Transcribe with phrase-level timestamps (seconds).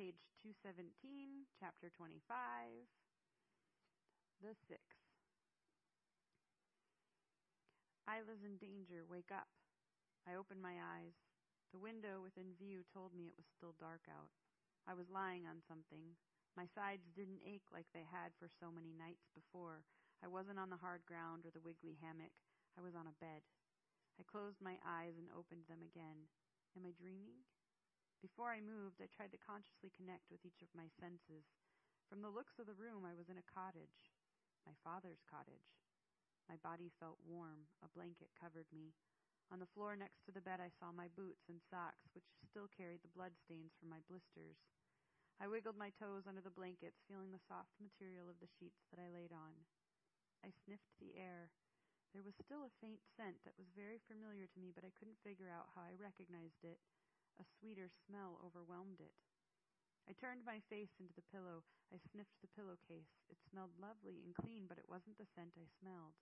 [0.00, 0.24] page
[0.64, 2.24] 217, chapter 25,
[4.40, 4.80] the six.
[8.08, 9.04] Isla's in danger.
[9.04, 9.52] Wake up.
[10.24, 11.12] I opened my eyes.
[11.76, 14.32] The window within view told me it was still dark out.
[14.88, 16.16] I was lying on something.
[16.56, 19.84] My sides didn't ache like they had for so many nights before.
[20.24, 22.32] I wasn't on the hard ground or the wiggly hammock.
[22.72, 23.44] I was on a bed.
[24.16, 26.32] I closed my eyes and opened them again.
[26.72, 27.44] Am I dreaming?
[28.20, 31.48] Before I moved, I tried to consciously connect with each of my senses.
[32.12, 34.12] From the looks of the room, I was in a cottage,
[34.68, 35.80] my father's cottage.
[36.44, 37.64] My body felt warm.
[37.80, 38.92] A blanket covered me.
[39.48, 42.68] On the floor next to the bed, I saw my boots and socks, which still
[42.68, 44.60] carried the bloodstains from my blisters.
[45.40, 49.00] I wiggled my toes under the blankets, feeling the soft material of the sheets that
[49.00, 49.64] I laid on.
[50.44, 51.48] I sniffed the air.
[52.12, 55.22] There was still a faint scent that was very familiar to me, but I couldn't
[55.24, 56.82] figure out how I recognized it.
[57.40, 59.16] A sweeter smell overwhelmed it.
[60.04, 61.64] I turned my face into the pillow.
[61.88, 63.16] I sniffed the pillowcase.
[63.32, 66.20] It smelled lovely and clean, but it wasn't the scent I smelled.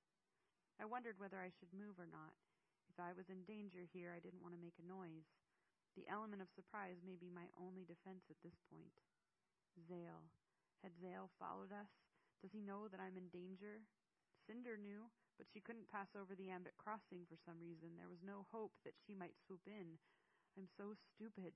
[0.79, 2.39] I wondered whether I should move or not.
[2.87, 5.27] If I was in danger here, I didn't want to make a noise.
[5.99, 8.95] The element of surprise may be my only defense at this point.
[9.91, 10.31] Zale.
[10.87, 11.91] Had Zale followed us?
[12.39, 13.83] Does he know that I'm in danger?
[14.47, 17.99] Cinder knew, but she couldn't pass over the ambit crossing for some reason.
[17.99, 19.99] There was no hope that she might swoop in.
[20.59, 21.55] I'm so stupid.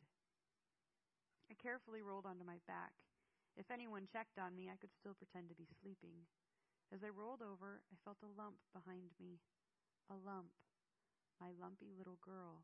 [1.51, 2.95] I carefully rolled onto my back.
[3.59, 6.31] If anyone checked on me, I could still pretend to be sleeping.
[6.95, 9.43] As I rolled over, I felt a lump behind me.
[10.07, 10.55] A lump.
[11.43, 12.63] My lumpy little girl.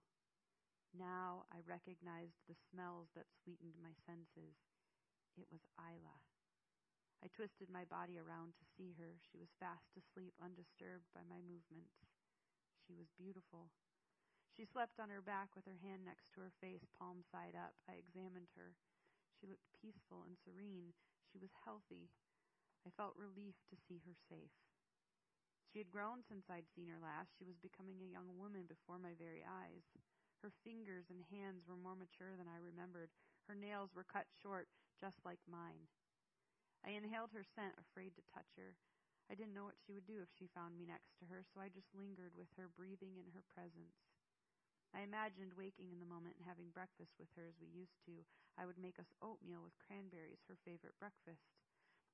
[0.94, 4.54] Now I recognized the smells that sweetened my senses.
[5.34, 6.22] It was Isla.
[7.18, 9.18] I twisted my body around to see her.
[9.26, 11.98] She was fast asleep, undisturbed by my movements.
[12.86, 13.74] She was beautiful.
[14.58, 17.78] She slept on her back with her hand next to her face, palm side up.
[17.86, 18.74] I examined her.
[19.38, 20.98] She looked peaceful and serene.
[21.30, 22.10] She was healthy.
[22.82, 24.50] I felt relief to see her safe.
[25.70, 27.38] She had grown since I'd seen her last.
[27.38, 29.86] She was becoming a young woman before my very eyes.
[30.42, 33.14] Her fingers and hands were more mature than I remembered.
[33.46, 34.66] Her nails were cut short,
[34.98, 35.86] just like mine.
[36.82, 38.74] I inhaled her scent, afraid to touch her.
[39.30, 41.62] I didn't know what she would do if she found me next to her, so
[41.62, 43.94] I just lingered with her, breathing in her presence.
[44.96, 48.24] I imagined waking in the moment and having breakfast with her as we used to.
[48.56, 51.44] I would make us oatmeal with cranberries, her favorite breakfast.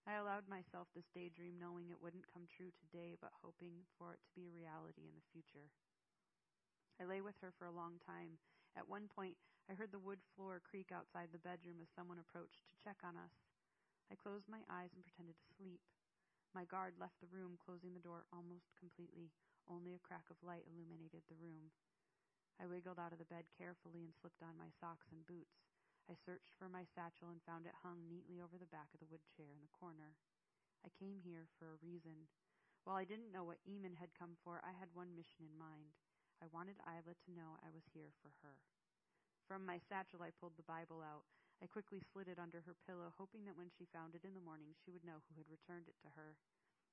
[0.04, 4.20] I allowed myself this daydream knowing it wouldn't come true today, but hoping for it
[4.20, 5.72] to be a reality in the future.
[7.00, 8.36] I lay with her for a long time.
[8.76, 9.38] At one point,
[9.70, 13.16] I heard the wood floor creak outside the bedroom as someone approached to check on
[13.16, 13.32] us.
[14.12, 15.80] I closed my eyes and pretended to sleep.
[16.52, 19.32] My guard left the room, closing the door almost completely.
[19.64, 21.72] Only a crack of light illuminated the room.
[22.60, 25.66] I wiggled out of the bed carefully and slipped on my socks and boots.
[26.06, 29.09] I searched for my satchel and found it hung neatly over the back of the
[29.09, 30.15] wood chair in the corner.
[30.84, 32.28] I came here for a reason.
[32.84, 35.97] While I didn't know what Eamon had come for, I had one mission in mind.
[36.44, 38.60] I wanted Isla to know I was here for her.
[39.48, 41.25] From my satchel, I pulled the Bible out.
[41.65, 44.44] I quickly slid it under her pillow, hoping that when she found it in the
[44.44, 46.36] morning, she would know who had returned it to her.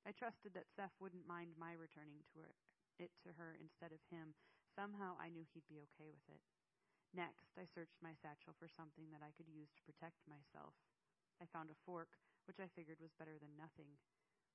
[0.08, 2.56] I trusted that Seth wouldn't mind my returning to her,
[2.96, 4.32] it to her instead of him,
[4.72, 6.40] Somehow I knew he'd be okay with it.
[7.12, 10.80] Next, I searched my satchel for something that I could use to protect myself.
[11.44, 12.16] I found a fork,
[12.48, 14.00] which I figured was better than nothing.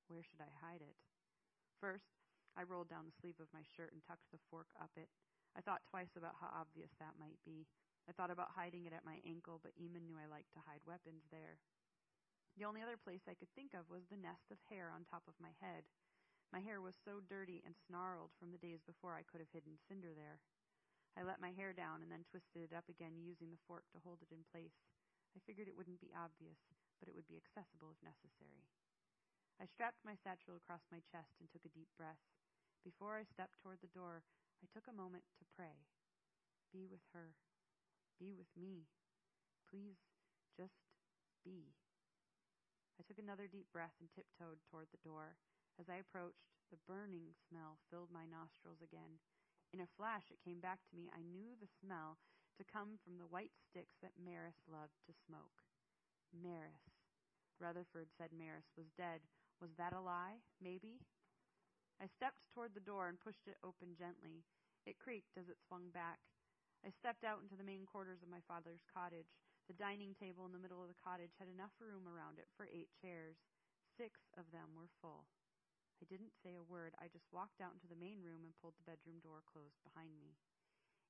[0.08, 0.96] Where should I hide it?
[1.76, 2.16] First,
[2.56, 5.12] I rolled down the sleeve of my shirt and tucked the fork up it.
[5.52, 7.68] I thought twice about how obvious that might be.
[8.08, 10.80] I thought about hiding it at my ankle, but Eamon knew I liked to hide
[10.88, 11.60] weapons there.
[12.56, 15.28] The only other place I could think of was the nest of hair on top
[15.28, 15.84] of my head.
[16.54, 19.76] My hair was so dirty and snarled from the days before I could have hidden
[19.76, 20.40] Cinder there.
[21.16, 24.04] I let my hair down and then twisted it up again, using the fork to
[24.04, 24.76] hold it in place.
[25.32, 26.60] I figured it wouldn't be obvious,
[27.00, 28.68] but it would be accessible if necessary.
[29.56, 32.20] I strapped my satchel across my chest and took a deep breath.
[32.84, 34.24] Before I stepped toward the door,
[34.60, 35.88] I took a moment to pray.
[36.72, 37.32] Be with her.
[38.20, 38.88] Be with me.
[39.72, 39.96] Please,
[40.56, 40.76] just
[41.44, 41.72] be.
[43.00, 45.36] I took another deep breath and tiptoed toward the door.
[45.76, 49.20] As I approached, the burning smell filled my nostrils again.
[49.76, 51.12] In a flash, it came back to me.
[51.12, 52.16] I knew the smell
[52.56, 55.60] to come from the white sticks that Maris loved to smoke.
[56.32, 56.96] Maris.
[57.60, 59.20] Rutherford said Maris was dead.
[59.60, 60.40] Was that a lie?
[60.60, 61.00] Maybe?
[62.00, 64.44] I stepped toward the door and pushed it open gently.
[64.84, 66.20] It creaked as it swung back.
[66.84, 69.32] I stepped out into the main quarters of my father's cottage.
[69.68, 72.68] The dining table in the middle of the cottage had enough room around it for
[72.68, 73.36] eight chairs.
[73.96, 75.24] Six of them were full.
[76.00, 76.92] I didn't say a word.
[77.00, 80.12] I just walked out into the main room and pulled the bedroom door closed behind
[80.20, 80.36] me.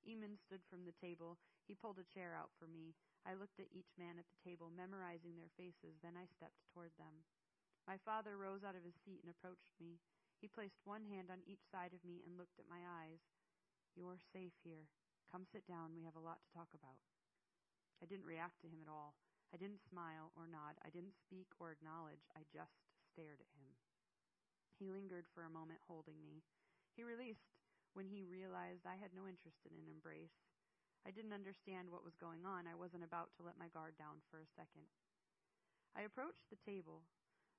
[0.07, 1.43] Eamon stood from the table.
[1.67, 2.95] He pulled a chair out for me.
[3.27, 6.95] I looked at each man at the table, memorizing their faces, then I stepped toward
[6.95, 7.27] them.
[7.91, 9.99] My father rose out of his seat and approached me.
[10.39, 13.23] He placed one hand on each side of me and looked at my eyes.
[13.99, 14.87] You're safe here.
[15.31, 15.99] Come sit down.
[15.99, 17.03] We have a lot to talk about.
[17.99, 19.19] I didn't react to him at all.
[19.51, 20.79] I didn't smile or nod.
[20.87, 22.23] I didn't speak or acknowledge.
[22.37, 22.79] I just
[23.11, 23.86] stared at him.
[24.77, 26.45] He lingered for a moment, holding me.
[26.93, 27.57] He released
[27.97, 30.37] when he realized I had no interest in an embrace.
[31.09, 32.69] I didn't understand what was going on.
[32.69, 34.85] I wasn't about to let my guard down for a second.
[35.97, 37.09] I approached the table.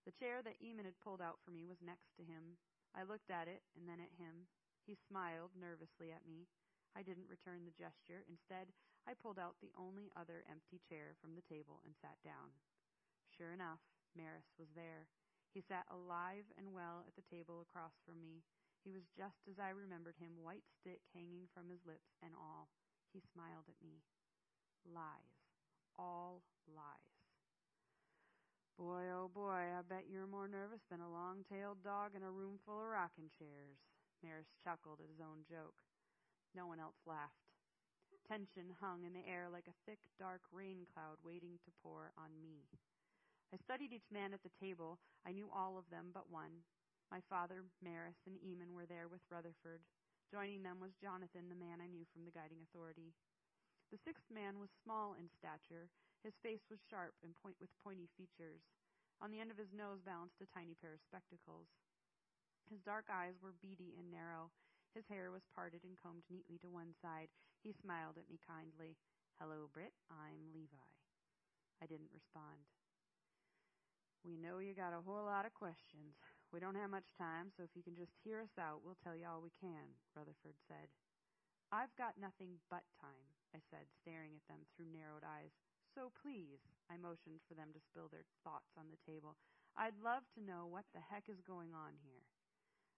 [0.06, 2.62] The chair that Eamon had pulled out for me was next to him.
[2.94, 4.46] I looked at it and then at him.
[4.86, 6.46] He smiled nervously at me.
[6.94, 8.24] I didn't return the gesture.
[8.30, 8.70] Instead,
[9.10, 12.54] I pulled out the only other empty chair from the table and sat down.
[13.34, 13.82] Sure enough,
[14.14, 15.10] Maris was there.
[15.54, 18.44] He sat alive and well at the table across from me.
[18.84, 22.70] He was just as I remembered him, white stick hanging from his lips and all.
[23.12, 24.04] He smiled at me.
[24.86, 25.36] Lies.
[25.98, 27.18] All lies.
[28.78, 32.30] Boy, oh boy, I bet you're more nervous than a long tailed dog in a
[32.30, 33.82] room full of rocking chairs.
[34.22, 35.82] Maris chuckled at his own joke.
[36.54, 37.42] No one else laughed.
[38.30, 42.38] Tension hung in the air like a thick, dark rain cloud waiting to pour on
[42.40, 42.70] me.
[43.54, 45.00] I studied each man at the table.
[45.24, 46.68] I knew all of them but one.
[47.08, 49.80] My father, Maris, and Eamon were there with Rutherford.
[50.28, 53.16] Joining them was Jonathan, the man I knew from the guiding authority.
[53.88, 55.88] The sixth man was small in stature.
[56.28, 58.60] His face was sharp and point with pointy features.
[59.24, 61.72] On the end of his nose balanced a tiny pair of spectacles.
[62.68, 64.52] His dark eyes were beady and narrow.
[64.92, 67.32] His hair was parted and combed neatly to one side.
[67.64, 69.00] He smiled at me kindly.
[69.40, 69.96] Hello, Britt.
[70.12, 70.84] I'm Levi.
[71.80, 72.77] I didn't respond.
[74.28, 76.20] We know you got a whole lot of questions.
[76.52, 79.16] We don't have much time, so if you can just hear us out, we'll tell
[79.16, 80.92] you all we can, Rutherford said.
[81.72, 85.56] I've got nothing but time, I said, staring at them through narrowed eyes.
[85.96, 86.60] So please,
[86.92, 89.40] I motioned for them to spill their thoughts on the table.
[89.80, 92.28] I'd love to know what the heck is going on here.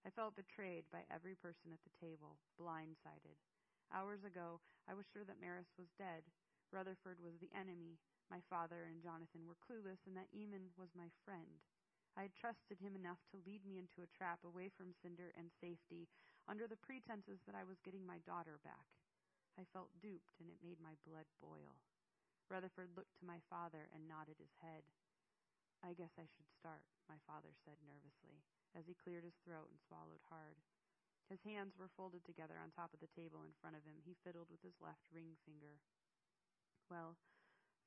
[0.02, 3.38] I felt betrayed by every person at the table, blindsided.
[3.94, 6.26] Hours ago, I was sure that Maris was dead.
[6.74, 8.02] Rutherford was the enemy.
[8.30, 11.66] My father and Jonathan were clueless, and that Eamon was my friend.
[12.14, 15.50] I had trusted him enough to lead me into a trap away from Cinder and
[15.58, 16.06] safety,
[16.46, 18.86] under the pretenses that I was getting my daughter back.
[19.58, 21.82] I felt duped, and it made my blood boil.
[22.50, 24.86] Rutherford looked to my father and nodded his head.
[25.82, 28.46] I guess I should start, my father said nervously,
[28.78, 30.58] as he cleared his throat and swallowed hard.
[31.30, 34.02] His hands were folded together on top of the table in front of him.
[34.02, 35.78] He fiddled with his left ring finger.
[36.90, 37.22] Well,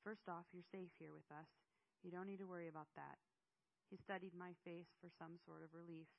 [0.03, 1.47] first off, you're safe here with us.
[2.03, 3.15] You don't need to worry about that.
[3.87, 6.11] He studied my face for some sort of relief.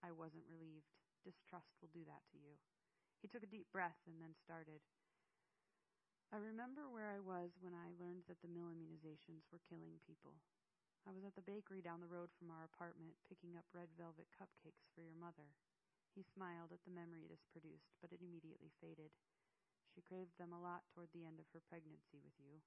[0.00, 0.88] I wasn't relieved.
[1.20, 2.56] Distrust will do that to you.
[3.20, 4.80] He took a deep breath and then started.
[6.32, 10.40] I remember where I was when I learned that the mill immunizations were killing people.
[11.08, 14.28] I was at the bakery down the road from our apartment picking up red velvet
[14.36, 15.56] cupcakes for your mother.
[16.12, 19.12] He smiled at the memory this produced, but it immediately faded.
[19.88, 22.60] She craved them a lot toward the end of her pregnancy with you.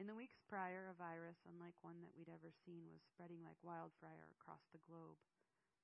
[0.00, 3.60] In the weeks prior, a virus, unlike one that we'd ever seen, was spreading like
[3.60, 5.20] wildfire across the globe.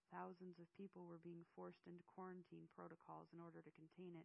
[0.08, 4.24] Thousands of people were being forced into quarantine protocols in order to contain it.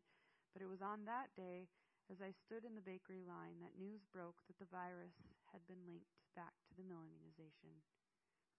[0.56, 1.68] But it was on that day,
[2.07, 5.19] as I stood in the bakery line, that news broke that the virus
[5.51, 7.83] had been linked back to the mill immunization.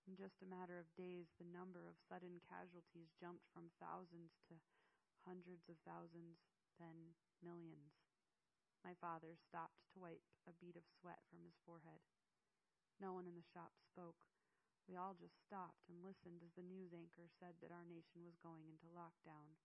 [0.04, 4.61] In just a matter of days, the number of sudden casualties jumped from thousands to
[5.25, 6.37] hundreds of thousands,
[6.76, 8.04] then millions.
[8.85, 12.05] My father stopped to wipe a bead of sweat from his forehead.
[13.00, 14.29] No one in the shop spoke.
[14.85, 18.37] We all just stopped and listened as the news anchor said that our nation was
[18.45, 19.57] going into lockdown.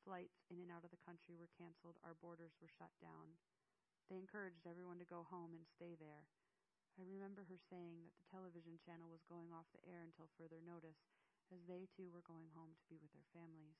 [0.00, 3.36] Flights in and out of the country were canceled, our borders were shut down.
[4.08, 6.24] They encouraged everyone to go home and stay there.
[6.96, 10.64] I remember her saying that the television channel was going off the air until further
[10.64, 11.04] notice,
[11.52, 13.76] as they too were going home to be with their families.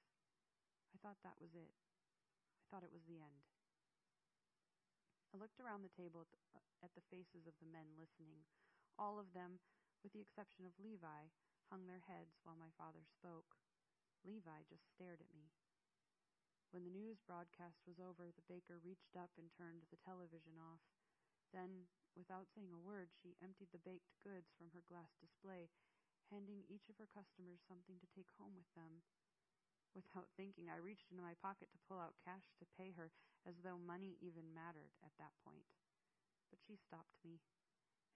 [0.93, 1.73] I thought that was it.
[1.73, 3.49] I thought it was the end.
[5.35, 6.39] I looked around the table at the,
[6.87, 8.47] at the faces of the men listening.
[8.95, 9.59] All of them,
[10.07, 11.27] with the exception of Levi,
[11.75, 13.59] hung their heads while my father spoke.
[14.23, 15.51] Levi just stared at me.
[16.71, 20.87] When the news broadcast was over, the baker reached up and turned the television off.
[21.51, 25.67] Then, without saying a word, she emptied the baked goods from her glass display,
[26.31, 29.03] handing each of her customers something to take home with them.
[29.99, 33.11] Without thinking, I reached into my pocket to pull out cash to pay her,
[33.47, 35.69] as though money even mattered at that point.
[36.51, 37.41] But she stopped me.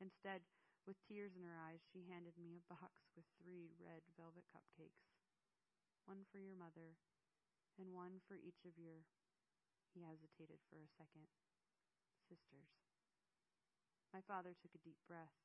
[0.00, 0.42] Instead,
[0.86, 5.08] with tears in her eyes, she handed me a box with three red velvet cupcakes
[6.08, 6.96] one for your mother,
[7.76, 9.04] and one for each of your
[9.92, 11.28] He hesitated for a second.
[12.28, 12.72] Sisters.
[14.12, 15.36] My father took a deep breath.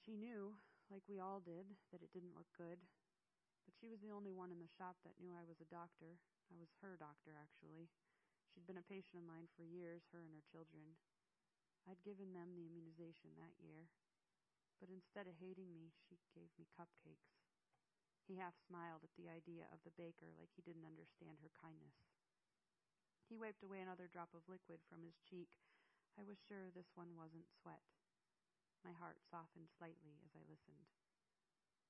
[0.00, 0.56] She knew,
[0.88, 2.80] like we all did, that it didn't look good.
[3.64, 6.16] But she was the only one in the shop that knew I was a doctor.
[6.48, 7.92] I was her doctor, actually.
[8.48, 10.96] She'd been a patient of mine for years, her and her children.
[11.84, 13.88] I'd given them the immunization that year.
[14.80, 17.36] But instead of hating me, she gave me cupcakes.
[18.28, 21.96] He half smiled at the idea of the baker like he didn't understand her kindness.
[23.28, 25.56] He wiped away another drop of liquid from his cheek.
[26.16, 27.84] I was sure this one wasn't sweat.
[28.84, 30.88] My heart softened slightly as I listened.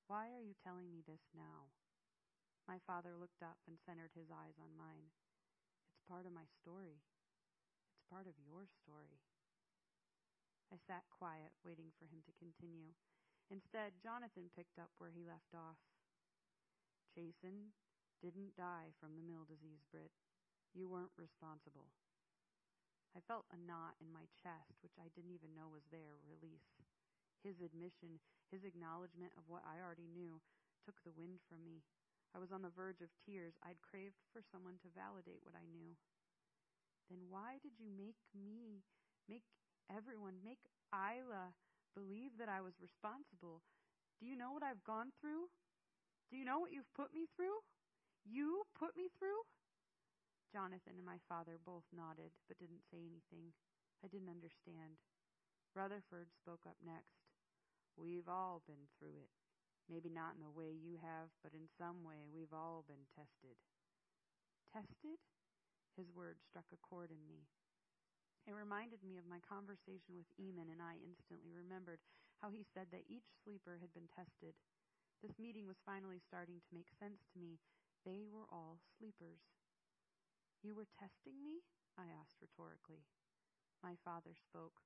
[0.07, 1.75] Why are you telling me this now?
[2.69, 5.09] My father looked up and centered his eyes on mine.
[5.89, 7.01] It's part of my story.
[7.97, 9.25] It's part of your story.
[10.69, 12.93] I sat quiet, waiting for him to continue.
[13.49, 15.81] Instead, Jonathan picked up where he left off.
[17.09, 17.73] Chasen
[18.21, 20.13] didn't die from the mill disease, Britt.
[20.77, 21.89] You weren't responsible.
[23.17, 26.69] I felt a knot in my chest, which I didn't even know was there, release.
[27.41, 28.21] His admission,
[28.53, 30.45] his acknowledgement of what I already knew,
[30.85, 31.81] took the wind from me.
[32.35, 33.57] I was on the verge of tears.
[33.65, 35.97] I'd craved for someone to validate what I knew.
[37.09, 38.85] Then why did you make me,
[39.25, 39.49] make
[39.89, 40.61] everyone, make
[40.93, 41.57] Isla
[41.97, 43.65] believe that I was responsible?
[44.21, 45.49] Do you know what I've gone through?
[46.29, 47.65] Do you know what you've put me through?
[48.29, 49.41] You put me through?
[50.53, 53.57] Jonathan and my father both nodded, but didn't say anything.
[54.05, 55.01] I didn't understand.
[55.73, 57.25] Rutherford spoke up next.
[57.97, 59.33] We've all been through it.
[59.89, 63.57] Maybe not in the way you have, but in some way we've all been tested.
[64.69, 65.17] Tested?
[65.97, 67.49] His words struck a chord in me.
[68.45, 72.01] It reminded me of my conversation with Eamon, and I instantly remembered
[72.41, 74.57] how he said that each sleeper had been tested.
[75.21, 77.59] This meeting was finally starting to make sense to me.
[78.07, 79.43] They were all sleepers.
[80.63, 81.65] You were testing me?
[81.99, 83.05] I asked rhetorically.
[83.83, 84.81] My father spoke.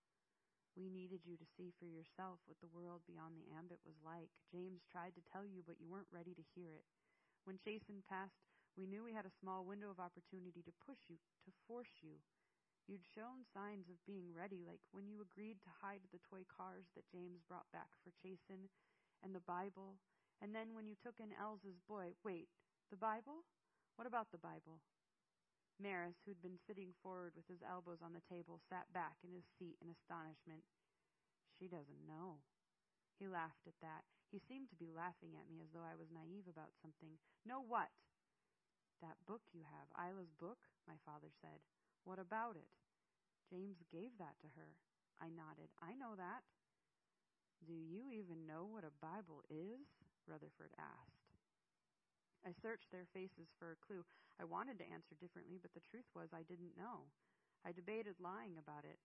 [0.73, 4.33] We needed you to see for yourself what the world beyond the ambit was like.
[4.49, 6.89] James tried to tell you, but you weren't ready to hear it.
[7.45, 8.41] When Chasen passed,
[8.73, 12.17] we knew we had a small window of opportunity to push you, to force you.
[12.89, 16.89] You'd shown signs of being ready, like when you agreed to hide the toy cars
[16.97, 18.73] that James brought back for Chasen,
[19.23, 20.01] and the Bible,
[20.43, 22.17] and then when you took in Elsa's boy.
[22.25, 22.49] Wait,
[22.91, 23.47] the Bible?
[23.95, 24.81] What about the Bible?
[25.83, 29.45] Maris, who'd been sitting forward with his elbows on the table, sat back in his
[29.59, 30.63] seat in astonishment.
[31.59, 32.39] She doesn't know.
[33.19, 34.07] He laughed at that.
[34.31, 37.19] He seemed to be laughing at me as though I was naive about something.
[37.45, 37.91] Know what?
[39.03, 41.59] That book you have, Isla's book, my father said.
[42.07, 42.71] What about it?
[43.51, 44.79] James gave that to her.
[45.21, 45.69] I nodded.
[45.83, 46.47] I know that.
[47.67, 49.87] Do you even know what a Bible is?
[50.27, 51.22] Rutherford asked.
[52.43, 54.03] I searched their faces for a clue.
[54.41, 57.07] I wanted to answer differently, but the truth was I didn't know.
[57.63, 58.99] I debated lying about it.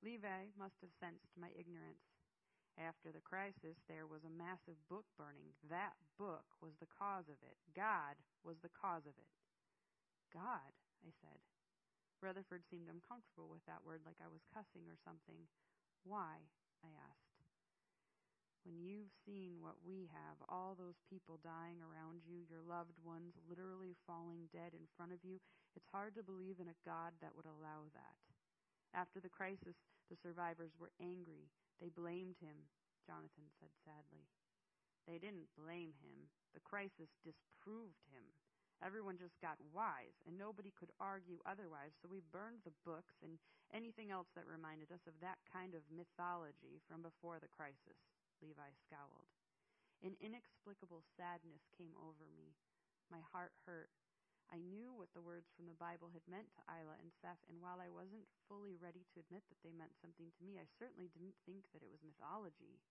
[0.00, 2.00] Levi must have sensed my ignorance.
[2.78, 5.52] After the crisis, there was a massive book burning.
[5.68, 7.58] That book was the cause of it.
[7.74, 9.32] God was the cause of it.
[10.32, 10.70] God,
[11.02, 11.42] I said.
[12.22, 15.48] Rutherford seemed uncomfortable with that word, like I was cussing or something.
[16.04, 16.38] Why?
[16.84, 17.29] I asked.
[18.68, 23.32] When you've seen what we have, all those people dying around you, your loved ones
[23.48, 25.40] literally falling dead in front of you,
[25.72, 28.20] it's hard to believe in a God that would allow that.
[28.92, 29.80] After the crisis,
[30.12, 31.48] the survivors were angry.
[31.80, 32.68] They blamed him,
[33.08, 34.28] Jonathan said sadly.
[35.08, 36.28] They didn't blame him.
[36.52, 38.28] The crisis disproved him.
[38.84, 43.40] Everyone just got wise, and nobody could argue otherwise, so we burned the books and
[43.72, 48.00] anything else that reminded us of that kind of mythology from before the crisis.
[48.40, 49.30] Levi scowled.
[50.00, 52.56] An inexplicable sadness came over me.
[53.12, 53.92] My heart hurt.
[54.50, 57.62] I knew what the words from the Bible had meant to Isla and Seth, and
[57.62, 61.06] while I wasn't fully ready to admit that they meant something to me, I certainly
[61.06, 62.82] didn't think that it was mythology.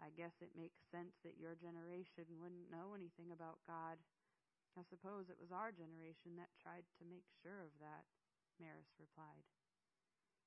[0.00, 4.00] I guess it makes sense that your generation wouldn't know anything about God.
[4.78, 8.08] I suppose it was our generation that tried to make sure of that,
[8.56, 9.44] Maris replied.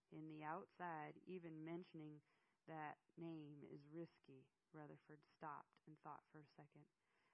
[0.10, 2.18] In the outside, even mentioning
[2.68, 4.48] that name is risky.
[4.74, 6.86] Rutherford stopped and thought for a second.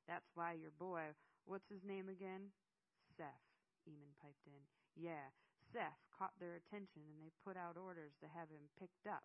[0.10, 2.52] That's why your boy, what's his name again?
[3.16, 3.46] Seth,
[3.88, 4.64] Eamon piped in.
[4.98, 5.32] Yeah,
[5.72, 9.24] Seth caught their attention and they put out orders to have him picked up.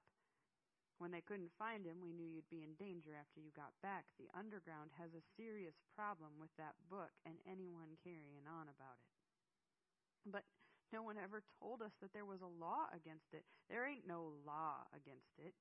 [1.03, 4.07] When they couldn't find him, we knew you'd be in danger after you got back.
[4.15, 9.11] The underground has a serious problem with that book and anyone carrying on about it.
[10.23, 10.47] But
[10.95, 13.43] no one ever told us that there was a law against it.
[13.67, 15.53] There ain't no law against it.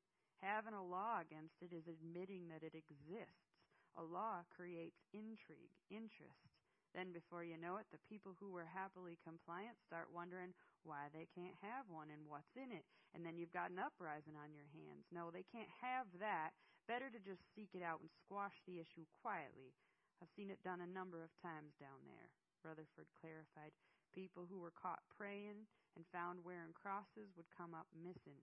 [0.42, 3.54] Having a law against it is admitting that it exists.
[3.96, 6.50] A law creates intrigue, interest.
[6.94, 10.54] Then, before you know it, the people who were happily compliant start wondering
[10.86, 12.86] why they can't have one and what's in it.
[13.18, 15.10] And then you've got an uprising on your hands.
[15.10, 16.54] No, they can't have that.
[16.86, 19.74] Better to just seek it out and squash the issue quietly.
[20.22, 22.30] I've seen it done a number of times down there,
[22.62, 23.74] Rutherford clarified.
[24.14, 25.66] People who were caught praying
[25.98, 28.40] and found wearing crosses would come up missing.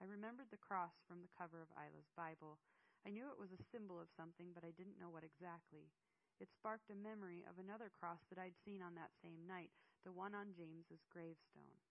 [0.00, 2.56] I remembered the cross from the cover of Isla's Bible.
[3.04, 5.92] I knew it was a symbol of something, but I didn't know what exactly.
[6.40, 9.76] It sparked a memory of another cross that I'd seen on that same night,
[10.08, 11.84] the one on James's gravestone.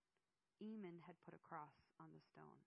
[0.58, 2.66] Eamon had put a cross on the stone.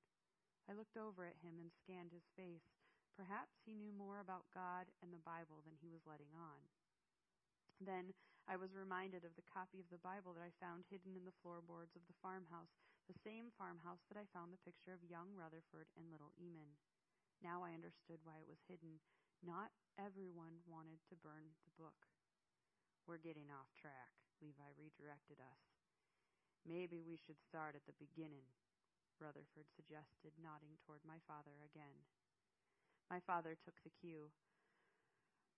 [0.71, 2.71] I looked over at him and scanned his face.
[3.19, 6.63] Perhaps he knew more about God and the Bible than he was letting on.
[7.83, 8.15] Then
[8.47, 11.35] I was reminded of the copy of the Bible that I found hidden in the
[11.43, 15.91] floorboards of the farmhouse, the same farmhouse that I found the picture of young Rutherford
[15.99, 16.79] and little Eamon.
[17.43, 19.03] Now I understood why it was hidden.
[19.43, 22.07] Not everyone wanted to burn the book.
[23.11, 25.63] We're getting off track, Levi redirected us.
[26.63, 28.47] Maybe we should start at the beginning,
[29.19, 32.07] Rutherford suggested, nodding toward my father again.
[33.11, 34.31] My father took the cue.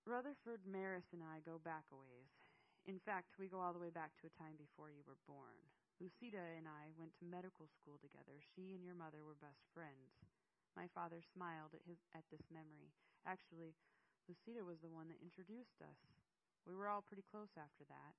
[0.08, 2.32] Rutherford, Maris, and I go back a ways.
[2.88, 5.60] In fact, we go all the way back to a time before you were born.
[6.02, 8.42] Lucida and I went to medical school together.
[8.42, 10.18] She and your mother were best friends.
[10.74, 12.90] My father smiled at his at this memory.
[13.22, 13.78] Actually,
[14.26, 16.00] Lucida was the one that introduced us.
[16.66, 18.14] We were all pretty close after that.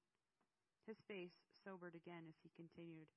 [0.88, 3.10] His face sobered again as he continued.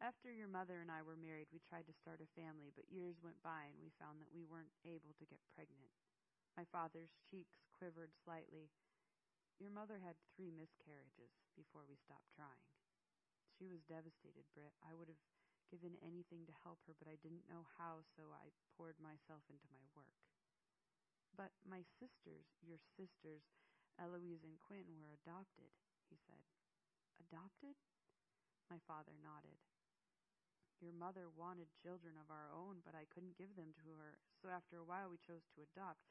[0.00, 3.20] After your mother and I were married, we tried to start a family, but years
[3.22, 5.92] went by and we found that we weren't able to get pregnant.
[6.56, 8.72] My father's cheeks quivered slightly.
[9.60, 12.64] Your mother had three miscarriages before we stopped trying.
[13.56, 14.76] She was devastated, Britt.
[14.84, 15.20] I would have
[15.72, 19.64] given anything to help her, but I didn't know how, so I poured myself into
[19.72, 20.20] my work.
[21.32, 23.48] But my sisters, your sisters,
[23.96, 25.72] Eloise and Quinn, were adopted,
[26.12, 26.44] he said.
[27.16, 27.80] Adopted?
[28.68, 29.56] My father nodded.
[30.84, 34.52] Your mother wanted children of our own, but I couldn't give them to her, so
[34.52, 36.04] after a while we chose to adopt.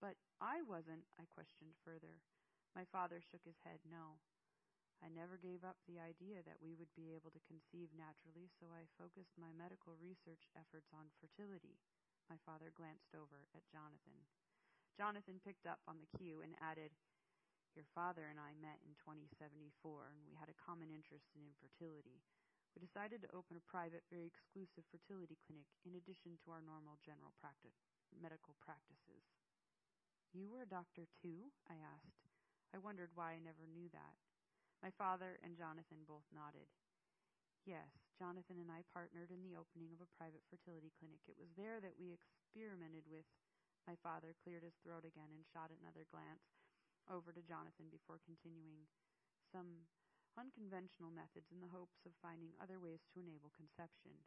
[0.00, 2.20] But I wasn't, I questioned further.
[2.76, 4.20] My father shook his head no.
[5.00, 8.68] I never gave up the idea that we would be able to conceive naturally, so
[8.68, 11.80] I focused my medical research efforts on fertility.
[12.28, 14.28] My father glanced over at Jonathan.
[15.00, 16.92] Jonathan picked up on the cue and added,
[17.72, 19.72] Your father and I met in 2074,
[20.12, 22.20] and we had a common interest in infertility.
[22.76, 27.00] We decided to open a private, very exclusive fertility clinic in addition to our normal
[27.02, 27.74] general practice,
[28.14, 29.24] medical practices.
[30.30, 31.50] You were a doctor too?
[31.66, 32.30] I asked.
[32.70, 34.14] I wondered why I never knew that.
[34.80, 36.68] My father and Jonathan both nodded.
[37.68, 41.20] Yes, Jonathan and I partnered in the opening of a private fertility clinic.
[41.28, 43.28] It was there that we experimented with.
[43.84, 46.48] My father cleared his throat again and shot another glance
[47.12, 48.88] over to Jonathan before continuing.
[49.52, 49.84] Some
[50.38, 54.24] unconventional methods in the hopes of finding other ways to enable conception.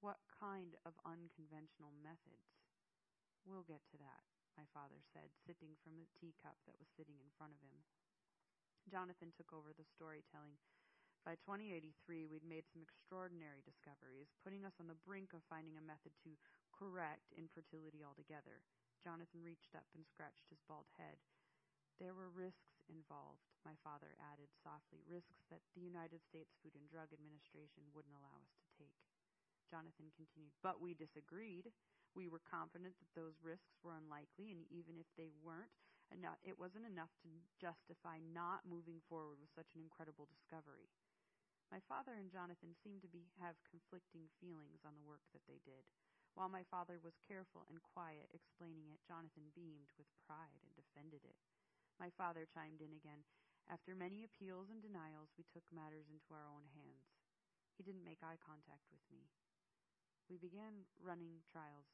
[0.00, 2.48] What kind of unconventional methods?
[3.44, 4.24] We'll get to that,
[4.56, 7.84] my father said, sipping from a teacup that was sitting in front of him.
[8.88, 10.56] Jonathan took over the storytelling.
[11.28, 15.84] By 2083, we'd made some extraordinary discoveries, putting us on the brink of finding a
[15.84, 16.40] method to
[16.72, 18.64] correct infertility altogether.
[19.04, 21.20] Jonathan reached up and scratched his bald head.
[22.00, 26.88] There were risks involved, my father added softly, risks that the United States Food and
[26.88, 29.02] Drug Administration wouldn't allow us to take.
[29.68, 31.68] Jonathan continued, but we disagreed.
[32.16, 35.76] We were confident that those risks were unlikely, and even if they weren't,
[36.14, 40.88] enough, it wasn't enough to justify not moving forward with such an incredible discovery.
[41.68, 45.60] My father and Jonathan seemed to be, have conflicting feelings on the work that they
[45.68, 45.84] did.
[46.32, 51.26] While my father was careful and quiet explaining it, Jonathan beamed with pride and defended
[51.26, 51.36] it.
[52.00, 53.26] My father chimed in again.
[53.68, 57.10] After many appeals and denials, we took matters into our own hands.
[57.76, 59.28] He didn't make eye contact with me.
[60.30, 61.90] We began running trials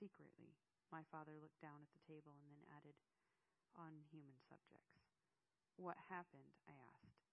[0.00, 0.58] secretly.
[0.90, 2.98] My father looked down at the table and then added,
[3.74, 5.02] on human subjects.
[5.76, 6.54] What happened?
[6.70, 7.26] I asked.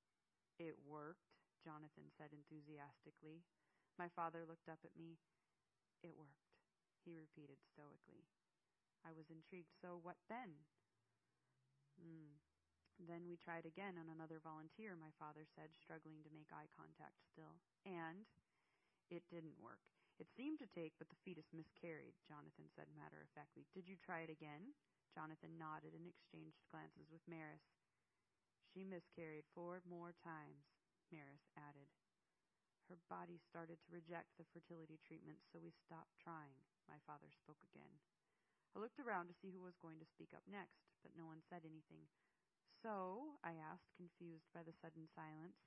[0.58, 3.46] It worked, Jonathan said enthusiastically.
[3.98, 5.18] My father looked up at me.
[6.02, 6.50] It worked,
[7.06, 8.26] he repeated stoically.
[9.06, 9.74] I was intrigued.
[9.82, 10.66] So what then?
[11.98, 12.38] Hmm.
[13.02, 17.18] Then we tried again on another volunteer, my father said, struggling to make eye contact
[17.34, 17.58] still.
[17.82, 18.30] And
[19.10, 19.82] it didn't work.
[20.22, 23.66] It seemed to take, but the fetus miscarried, Jonathan said matter of factly.
[23.74, 24.78] Did you try it again?
[25.12, 27.64] Jonathan nodded and exchanged glances with Maris.
[28.72, 30.72] She miscarried four more times,
[31.12, 31.92] Maris added.
[32.88, 36.64] Her body started to reject the fertility treatment, so we stopped trying.
[36.88, 38.00] My father spoke again.
[38.72, 41.44] I looked around to see who was going to speak up next, but no one
[41.44, 42.08] said anything.
[42.80, 43.36] So?
[43.44, 45.60] I asked, confused by the sudden silence.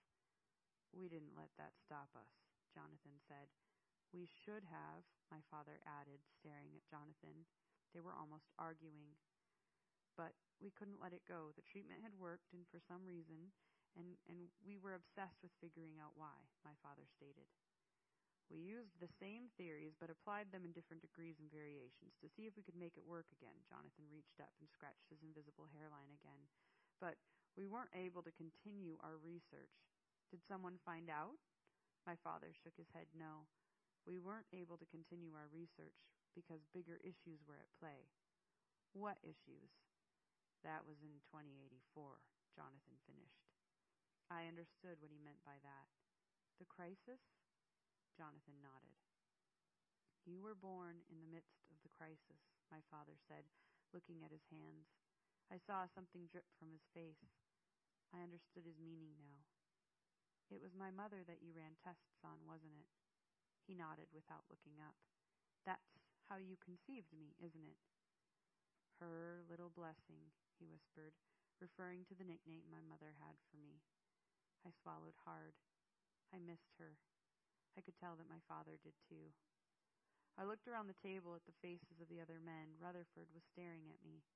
[0.93, 2.33] We didn't let that stop us,
[2.73, 3.53] Jonathan said.
[4.13, 7.45] We should have, my father added, staring at Jonathan.
[7.93, 9.19] They were almost arguing.
[10.15, 11.51] But we couldn't let it go.
[11.55, 13.51] The treatment had worked, and for some reason,
[13.99, 17.47] and, and we were obsessed with figuring out why, my father stated.
[18.53, 22.45] We used the same theories, but applied them in different degrees and variations to see
[22.45, 23.57] if we could make it work again.
[23.65, 26.45] Jonathan reached up and scratched his invisible hairline again.
[27.01, 27.17] But
[27.57, 29.73] we weren't able to continue our research.
[30.29, 31.41] Did someone find out?
[32.05, 33.49] My father shook his head no.
[34.05, 35.97] We weren't able to continue our research
[36.37, 38.13] because bigger issues were at play.
[38.93, 39.73] What issues?
[40.65, 41.77] That was in 2084,
[42.57, 43.53] Jonathan finished.
[44.33, 45.87] I understood what he meant by that.
[46.57, 47.21] The crisis?
[48.17, 48.97] Jonathan nodded.
[50.25, 53.45] You were born in the midst of the crisis, my father said,
[53.93, 54.89] looking at his hands.
[55.53, 57.21] I saw something drip from his face.
[58.17, 59.45] I understood his meaning now.
[60.49, 62.89] It was my mother that you ran tests on, wasn't it?
[63.69, 64.97] He nodded without looking up.
[65.69, 65.93] That's
[66.29, 67.81] how you conceived me, isn't it?
[69.01, 71.15] Her little blessing, he whispered,
[71.61, 73.83] referring to the nickname my mother had for me.
[74.65, 75.55] I swallowed hard.
[76.33, 76.97] I missed her.
[77.77, 79.35] I could tell that my father did too.
[80.35, 82.75] I looked around the table at the faces of the other men.
[82.83, 84.27] Rutherford was staring at me.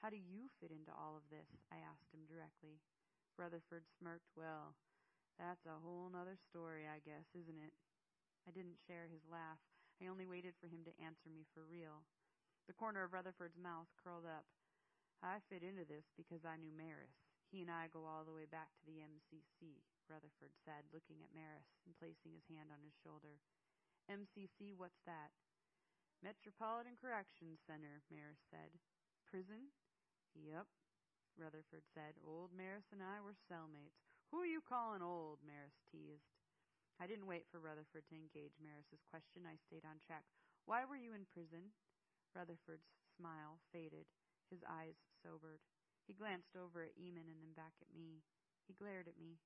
[0.00, 1.48] How do you fit into all of this?
[1.68, 2.80] I asked him directly.
[3.36, 4.32] Rutherford smirked.
[4.32, 4.76] Well,
[5.36, 7.76] that's a whole nother story, I guess, isn't it?
[8.48, 9.60] I didn't share his laugh.
[10.00, 12.04] I only waited for him to answer me for real.
[12.68, 14.48] The corner of Rutherford's mouth curled up.
[15.24, 17.16] I fit into this because I knew Maris.
[17.48, 19.80] He and I go all the way back to the MCC.
[20.10, 23.42] Rutherford said, looking at Maris and placing his hand on his shoulder.
[24.06, 25.34] MCC, what's that?
[26.22, 28.78] Metropolitan Corrections Center, Maris said.
[29.26, 29.74] Prison?
[30.34, 30.66] Yep,
[31.38, 32.18] Rutherford said.
[32.22, 33.98] Old Maris and I were cellmates.
[34.30, 35.42] Who are you calling old?
[35.42, 36.34] Maris teased.
[36.98, 39.44] I didn't wait for Rutherford to engage Maris's question.
[39.44, 40.24] I stayed on track.
[40.64, 41.76] Why were you in prison?
[42.32, 44.08] Rutherford's smile faded.
[44.50, 45.60] His eyes sobered.
[46.06, 48.22] He glanced over at Eamon and then back at me.
[48.66, 49.42] He glared at me.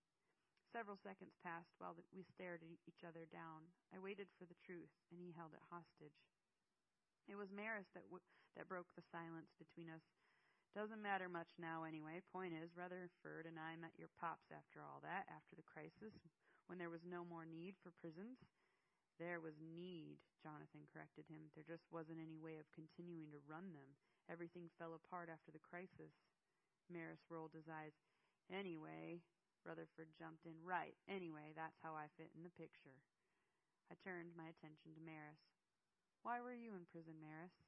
[0.70, 3.74] Several seconds passed while we stared at each other down.
[3.90, 6.14] I waited for the truth, and he held it hostage.
[7.26, 8.22] It was Maris that w-
[8.54, 10.02] that broke the silence between us.
[10.74, 12.22] Doesn't matter much now, anyway.
[12.30, 16.14] Point is, Rutherford and I met your pops after all that, after the crisis,
[16.70, 18.38] when there was no more need for prisons.
[19.18, 21.50] There was need, Jonathan corrected him.
[21.54, 23.98] There just wasn't any way of continuing to run them.
[24.30, 26.14] Everything fell apart after the crisis.
[26.86, 27.98] Maris rolled his eyes.
[28.46, 29.26] Anyway,
[29.66, 30.54] Rutherford jumped in.
[30.62, 30.94] Right.
[31.10, 32.94] Anyway, that's how I fit in the picture.
[33.90, 35.42] I turned my attention to Maris.
[36.22, 37.58] Why were you in prison, Maris?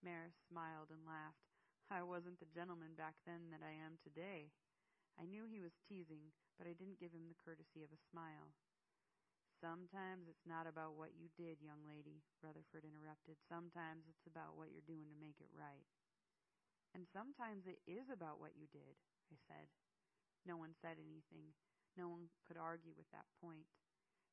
[0.00, 1.44] Maris smiled and laughed.
[1.92, 4.48] I wasn't the gentleman back then that I am today.
[5.20, 8.56] I knew he was teasing, but I didn't give him the courtesy of a smile.
[9.62, 13.38] Sometimes it's not about what you did, young lady, Rutherford interrupted.
[13.46, 15.86] Sometimes it's about what you're doing to make it right.
[16.98, 18.98] And sometimes it is about what you did,
[19.30, 19.70] I said.
[20.42, 21.54] No one said anything.
[21.94, 23.70] No one could argue with that point.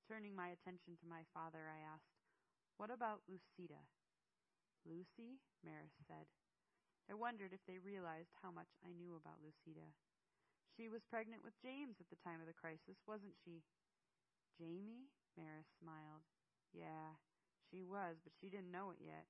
[0.09, 2.09] Turning my attention to my father, I asked,
[2.81, 3.85] What about Lucida?
[4.81, 5.37] Lucy?
[5.61, 6.25] Maris said.
[7.05, 9.93] I wondered if they realized how much I knew about Lucida.
[10.73, 13.61] She was pregnant with James at the time of the crisis, wasn't she?
[14.57, 15.13] Jamie?
[15.37, 16.25] Maris smiled.
[16.73, 17.17] Yeah,
[17.69, 19.25] she was, but she didn't know it yet.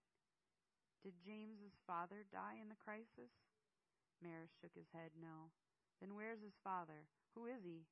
[1.03, 3.31] Did James's father die in the crisis?
[4.19, 5.55] Maris shook his head no.
[5.99, 7.07] Then where's his father?
[7.35, 7.87] Who is he?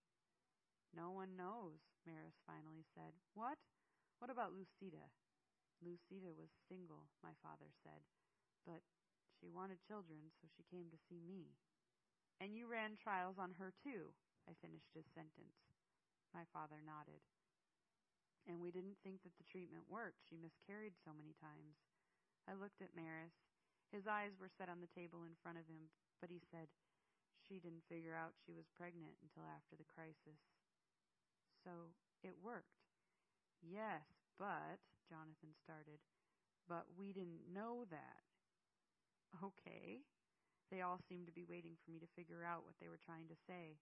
[0.95, 3.15] No one knows, Maris finally said.
[3.33, 3.59] What?
[4.19, 5.11] What about Lucida?
[5.83, 8.01] Lucida was single, my father said,
[8.65, 8.81] but
[9.37, 11.53] she wanted children, so she came to see me.
[12.41, 14.13] And you ran trials on her, too,
[14.49, 15.53] I finished his sentence.
[16.33, 17.21] My father nodded.
[18.47, 20.23] And we didn't think that the treatment worked.
[20.23, 21.83] She miscarried so many times.
[22.47, 23.35] I looked at Maris.
[23.91, 25.91] His eyes were set on the table in front of him,
[26.23, 26.71] but he said,
[27.43, 30.39] she didn't figure out she was pregnant until after the crisis.
[31.63, 31.91] So
[32.23, 32.87] it worked.
[33.63, 34.07] Yes,
[34.39, 35.99] but, Jonathan started,
[36.67, 38.23] but we didn't know that.
[39.43, 40.03] Okay.
[40.71, 43.27] They all seemed to be waiting for me to figure out what they were trying
[43.31, 43.79] to say.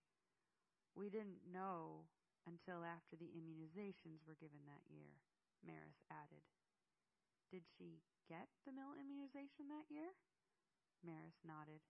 [0.94, 2.06] We didn't know
[2.46, 5.18] until after the immunizations were given that year,
[5.66, 6.46] Maris added.
[7.50, 10.14] Did she get the mill immunization that year?
[11.06, 11.82] Maris nodded.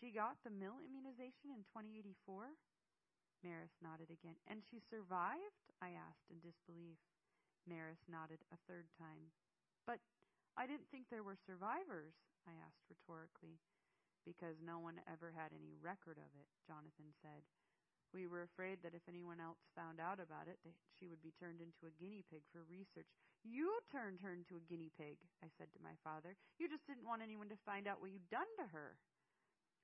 [0.00, 2.56] She got the mill immunization in 2084?
[3.44, 4.36] Maris nodded again.
[4.48, 5.68] And she survived?
[5.80, 7.00] I asked in disbelief.
[7.68, 9.32] Maris nodded a third time.
[9.84, 10.00] But
[10.56, 12.16] I didn't think there were survivors,
[12.48, 13.60] I asked rhetorically.
[14.24, 17.44] Because no one ever had any record of it, Jonathan said.
[18.10, 21.34] We were afraid that if anyone else found out about it, that she would be
[21.38, 23.06] turned into a guinea pig for research.
[23.46, 26.34] You turned her into a guinea pig, I said to my father.
[26.58, 28.98] You just didn't want anyone to find out what you'd done to her.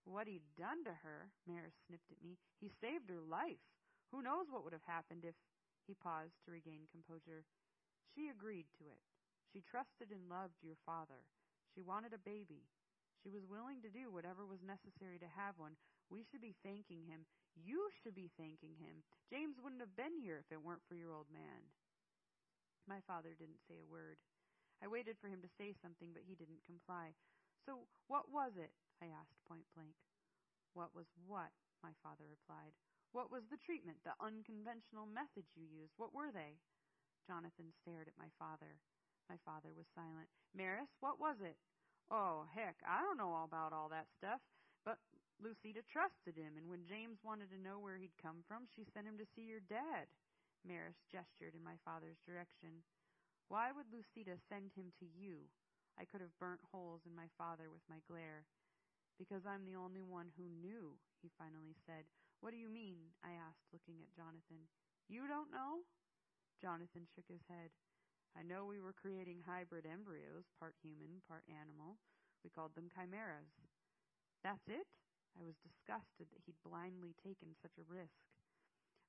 [0.05, 2.39] What he'd done to her, Maris sniffed at me.
[2.59, 3.63] He saved her life.
[4.11, 5.39] Who knows what would have happened if.
[5.87, 7.47] He paused to regain composure.
[8.11, 8.99] She agreed to it.
[9.55, 11.23] She trusted and loved your father.
[11.71, 12.67] She wanted a baby.
[13.23, 15.79] She was willing to do whatever was necessary to have one.
[16.11, 17.27] We should be thanking him.
[17.57, 19.03] You should be thanking him.
[19.33, 21.73] James wouldn't have been here if it weren't for your old man.
[22.87, 24.21] My father didn't say a word.
[24.79, 27.17] I waited for him to say something, but he didn't comply.
[27.65, 28.71] So, what was it?
[29.03, 29.97] I asked point blank.
[30.77, 31.51] What was what?
[31.83, 32.77] My father replied.
[33.11, 35.97] What was the treatment, the unconventional methods you used?
[35.97, 36.61] What were they?
[37.27, 38.79] Jonathan stared at my father.
[39.27, 40.31] My father was silent.
[40.55, 41.57] Maris, what was it?
[42.13, 44.39] Oh, heck, I don't know about all that stuff.
[44.85, 45.03] But
[45.37, 49.05] Lucida trusted him, and when James wanted to know where he'd come from, she sent
[49.05, 50.09] him to see your dad.
[50.65, 52.83] Maris gestured in my father's direction.
[53.53, 55.47] Why would Lucida send him to you?
[55.95, 58.49] I could have burnt holes in my father with my glare.
[59.17, 62.05] Because I'm the only one who knew, he finally said.
[62.45, 63.17] What do you mean?
[63.25, 64.69] I asked, looking at Jonathan.
[65.09, 65.87] You don't know?
[66.61, 67.73] Jonathan shook his head.
[68.37, 71.97] I know we were creating hybrid embryos, part human, part animal.
[72.45, 73.49] We called them chimeras.
[74.45, 74.85] That's it?
[75.37, 78.25] I was disgusted that he'd blindly taken such a risk.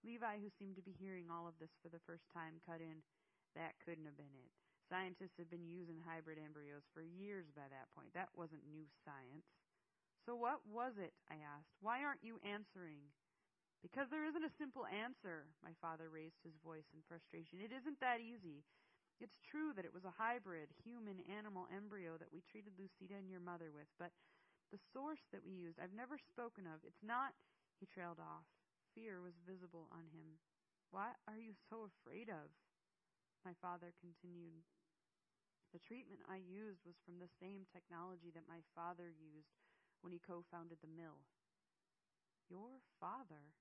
[0.04, 3.02] Levi, who seemed to be hearing all of this for the first time, cut in.
[3.56, 4.52] That couldn't have been it.
[4.92, 8.14] Scientists have been using hybrid embryos for years by that point.
[8.14, 9.48] That wasn't new science.
[10.28, 11.16] So what was it?
[11.32, 11.76] I asked.
[11.80, 13.08] Why aren't you answering?
[13.80, 15.48] Because there isn't a simple answer.
[15.64, 17.64] My father raised his voice in frustration.
[17.64, 18.68] It isn't that easy.
[19.18, 23.32] It's true that it was a hybrid human animal embryo that we treated Lucida and
[23.32, 24.14] your mother with, but
[24.72, 26.84] the source that we used, I've never spoken of.
[26.84, 27.34] It's not.
[27.80, 28.48] He trailed off.
[28.96, 30.42] Fear was visible on him.
[30.90, 32.50] What are you so afraid of?
[33.46, 34.66] My father continued.
[35.76, 39.52] The treatment I used was from the same technology that my father used
[40.02, 41.28] when he co founded the mill.
[42.50, 43.54] Your father?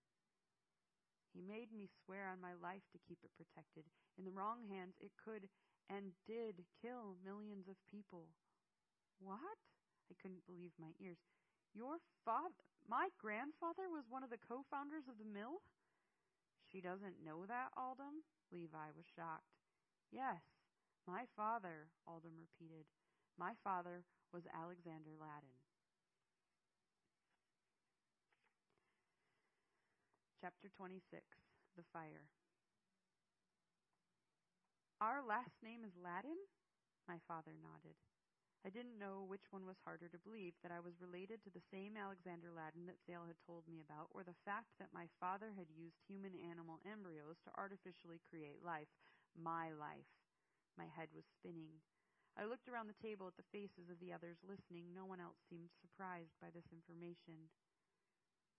[1.35, 3.85] He made me swear on my life to keep it protected.
[4.17, 5.51] In the wrong hands, it could
[5.91, 8.33] and did kill millions of people.
[9.21, 9.61] What?
[10.11, 11.19] I couldn't believe my ears.
[11.75, 12.55] Your father,
[12.89, 15.61] my grandfather was one of the co-founders of the mill?
[16.71, 18.23] She doesn't know that, Aldum?
[18.51, 19.51] Levi was shocked.
[20.11, 20.43] Yes,
[21.07, 22.87] my father, Aldum repeated.
[23.39, 25.57] My father was Alexander Ladin.
[30.41, 31.23] Chapter 26
[31.77, 32.31] The Fire.
[35.01, 36.39] Our last name is Ladin?
[37.09, 37.97] My father nodded.
[38.65, 41.63] I didn't know which one was harder to believe that I was related to the
[41.71, 45.55] same Alexander Ladin that Zale had told me about, or the fact that my father
[45.55, 48.91] had used human animal embryos to artificially create life.
[49.37, 50.09] My life.
[50.75, 51.79] My head was spinning.
[52.37, 54.93] I looked around the table at the faces of the others listening.
[54.93, 57.49] No one else seemed surprised by this information.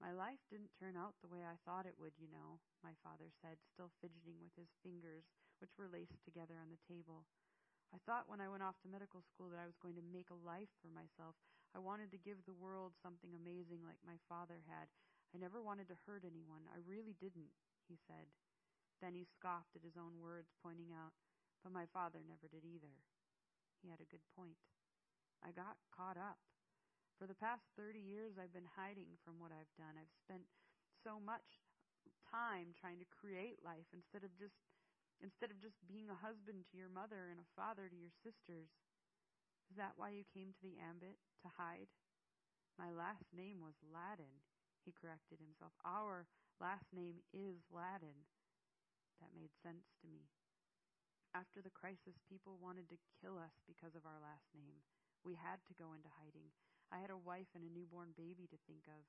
[0.02, 3.30] My life didn't turn out the way I thought it would, you know, my father
[3.42, 5.26] said, still fidgeting with his fingers,
[5.58, 7.26] which were laced together on the table.
[7.96, 10.28] I thought when I went off to medical school that I was going to make
[10.30, 11.40] a life for myself.
[11.72, 14.92] I wanted to give the world something amazing like my father had.
[15.32, 16.68] I never wanted to hurt anyone.
[16.72, 17.52] I really didn't,
[17.88, 18.28] he said.
[19.00, 21.14] Then he scoffed at his own words, pointing out,
[21.64, 22.92] But my father never did either.
[23.84, 24.58] He had a good point.
[25.44, 26.42] I got caught up.
[27.18, 29.98] For the past 30 years, I've been hiding from what I've done.
[29.98, 30.46] I've spent
[31.02, 31.62] so much
[32.30, 34.58] time trying to create life instead of just
[35.22, 38.70] instead of just being a husband to your mother and a father to your sisters.
[39.70, 41.20] Is that why you came to the ambit?
[41.44, 41.92] To hide?
[42.78, 44.42] My last name was Ladin,
[44.86, 45.74] he corrected himself.
[45.84, 46.30] Our
[46.62, 48.30] last name is Ladin.
[49.20, 50.30] That made sense to me.
[51.34, 54.82] After the crisis, people wanted to kill us because of our last name.
[55.26, 56.54] We had to go into hiding.
[56.94, 59.04] I had a wife and a newborn baby to think of.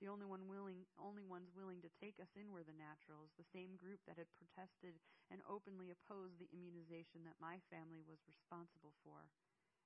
[0.00, 3.48] The only one willing, only ones willing to take us in were the naturals, the
[3.56, 5.00] same group that had protested
[5.32, 9.32] and openly opposed the immunization that my family was responsible for.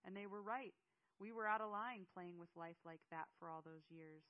[0.03, 0.75] And they were right.
[1.23, 4.27] We were out of line playing with life like that for all those years.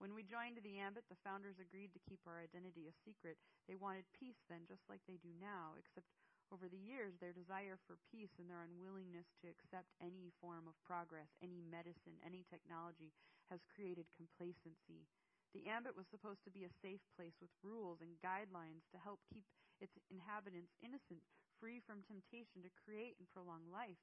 [0.00, 3.36] When we joined the ambit, the founders agreed to keep our identity a secret.
[3.68, 6.08] They wanted peace then, just like they do now, except
[6.50, 10.78] over the years, their desire for peace and their unwillingness to accept any form of
[10.82, 13.14] progress, any medicine, any technology,
[13.50, 15.06] has created complacency.
[15.54, 19.18] The ambit was supposed to be a safe place with rules and guidelines to help
[19.30, 19.46] keep
[19.82, 21.22] its inhabitants innocent,
[21.58, 23.98] free from temptation to create and prolong life.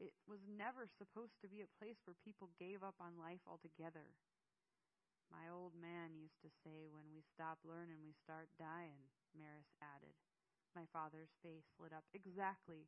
[0.00, 4.16] It was never supposed to be a place where people gave up on life altogether.
[5.28, 10.16] My old man used to say, when we stop learning, we start dying, Maris added.
[10.74, 12.06] My father's face lit up.
[12.14, 12.86] Exactly.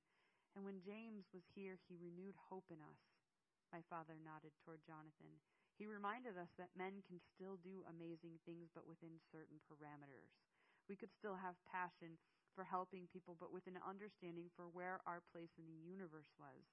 [0.54, 3.00] And when James was here, he renewed hope in us.
[3.72, 5.40] My father nodded toward Jonathan.
[5.80, 10.30] He reminded us that men can still do amazing things, but within certain parameters.
[10.86, 12.20] We could still have passion
[12.52, 16.68] for helping people, but with an understanding for where our place in the universe was.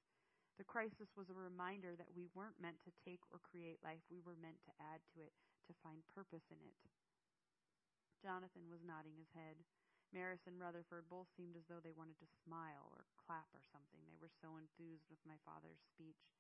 [0.60, 4.20] The crisis was a reminder that we weren't meant to take or create life, we
[4.20, 5.32] were meant to add to it,
[5.72, 6.76] to find purpose in it.
[8.20, 9.64] Jonathan was nodding his head.
[10.10, 14.02] Maris and Rutherford both seemed as though they wanted to smile or clap or something.
[14.10, 16.34] They were so enthused with my father's speech.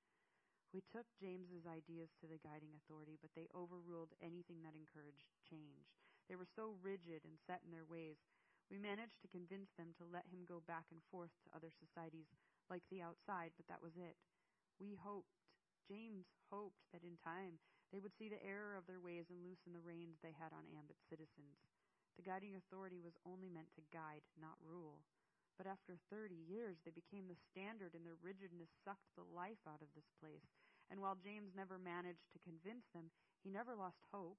[0.73, 5.89] We took James's ideas to the guiding authority, but they overruled anything that encouraged change.
[6.29, 8.21] They were so rigid and set in their ways.
[8.69, 12.29] We managed to convince them to let him go back and forth to other societies
[12.69, 14.13] like the outside, but that was it.
[14.77, 15.41] We hoped,
[15.89, 17.57] James hoped, that in time
[17.89, 20.69] they would see the error of their ways and loosen the reins they had on
[20.69, 21.57] Ambit citizens.
[22.19, 25.07] The guiding authority was only meant to guide, not rule.
[25.55, 29.79] But after 30 years, they became the standard, and their rigidness sucked the life out
[29.79, 30.43] of this place.
[30.91, 33.07] And while James never managed to convince them,
[33.39, 34.35] he never lost hope.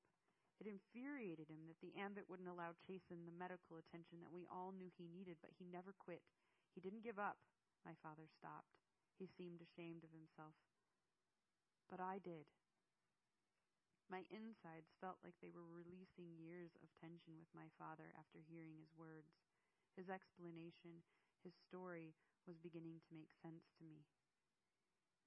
[0.61, 4.77] It infuriated him that the ambit wouldn't allow Chasen the medical attention that we all
[4.77, 6.21] knew he needed, but he never quit.
[6.77, 7.41] He didn't give up.
[7.81, 8.77] My father stopped.
[9.17, 10.53] He seemed ashamed of himself.
[11.89, 12.45] But I did.
[14.11, 18.75] My insides felt like they were releasing years of tension with my father after hearing
[18.75, 19.39] his words.
[19.95, 21.07] His explanation,
[21.47, 24.03] his story, was beginning to make sense to me.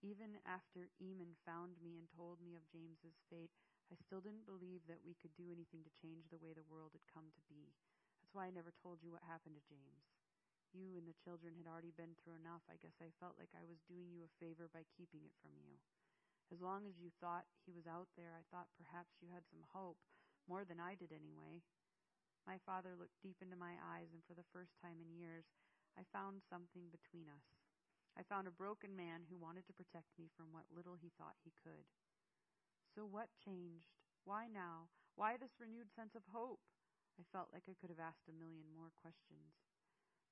[0.04, 3.56] Even after Eamon found me and told me of James's fate,
[3.88, 6.92] I still didn't believe that we could do anything to change the way the world
[6.92, 7.72] had come to be.
[8.20, 10.12] That's why I never told you what happened to James.
[10.76, 12.68] You and the children had already been through enough.
[12.68, 15.56] I guess I felt like I was doing you a favor by keeping it from
[15.56, 15.80] you.
[16.54, 19.66] As long as you thought he was out there, I thought perhaps you had some
[19.74, 19.98] hope,
[20.46, 21.66] more than I did anyway.
[22.46, 25.50] My father looked deep into my eyes, and for the first time in years,
[25.98, 27.42] I found something between us.
[28.14, 31.42] I found a broken man who wanted to protect me from what little he thought
[31.42, 31.90] he could.
[32.94, 33.90] So what changed?
[34.22, 34.94] Why now?
[35.18, 36.62] Why this renewed sense of hope?
[37.18, 39.58] I felt like I could have asked a million more questions.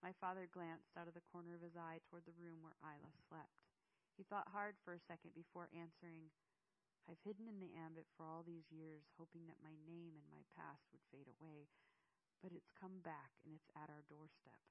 [0.05, 3.09] My father glanced out of the corner of his eye toward the room where Isla
[3.25, 3.60] slept.
[4.21, 6.29] He thought hard for a second before answering,
[7.09, 10.45] I've hidden in the ambit for all these years, hoping that my name and my
[10.53, 11.65] past would fade away,
[12.37, 14.61] but it's come back and it's at our doorstep.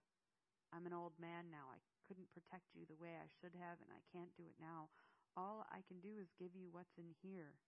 [0.70, 1.66] I'm an old man now.
[1.74, 4.86] I couldn't protect you the way I should have, and I can't do it now.
[5.34, 7.58] All I can do is give you what's in here.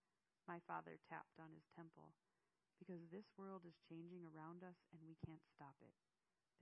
[0.47, 2.14] My father tapped on his temple.
[2.79, 5.99] Because this world is changing around us and we can't stop it.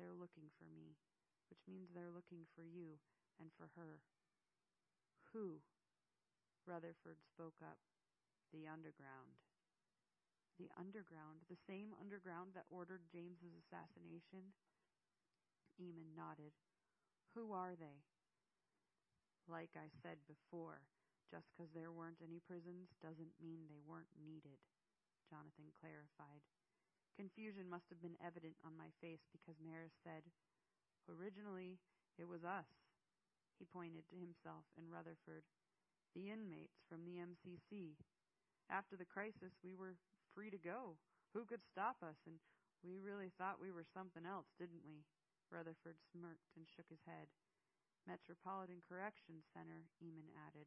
[0.00, 0.96] They're looking for me,
[1.52, 2.96] which means they're looking for you
[3.36, 4.00] and for her.
[5.32, 5.62] Who?
[6.66, 7.78] Rutherford spoke up.
[8.52, 9.38] The underground.
[10.58, 14.52] The underground, the same underground that ordered James's assassination?
[15.78, 16.52] Eamon nodded.
[17.32, 18.02] Who are they?
[19.46, 20.82] Like I said before,
[21.30, 24.58] just because there weren't any prisons doesn't mean they weren't needed,
[25.30, 26.42] Jonathan clarified.
[27.14, 30.26] Confusion must have been evident on my face because Maris said,
[31.06, 31.78] Originally,
[32.18, 32.89] it was us.
[33.60, 35.44] He pointed to himself and Rutherford,
[36.16, 38.00] the inmates from the MCC.
[38.72, 40.00] After the crisis, we were
[40.32, 40.96] free to go.
[41.36, 42.16] Who could stop us?
[42.24, 42.40] And
[42.80, 45.04] we really thought we were something else, didn't we?
[45.52, 47.28] Rutherford smirked and shook his head.
[48.08, 50.64] Metropolitan Correction Center, Eamon added.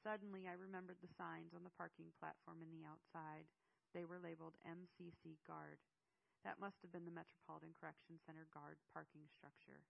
[0.00, 3.44] Suddenly, I remembered the signs on the parking platform in the outside.
[3.92, 5.84] They were labeled MCC Guard.
[6.48, 9.84] That must have been the Metropolitan Correction Center Guard parking structure.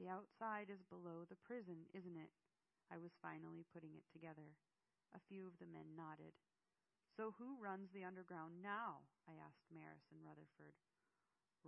[0.00, 2.32] The outside is below the prison, isn't it?
[2.88, 4.56] I was finally putting it together.
[5.12, 6.32] A few of the men nodded.
[7.20, 9.04] So who runs the underground now?
[9.28, 10.72] I asked Maris and Rutherford.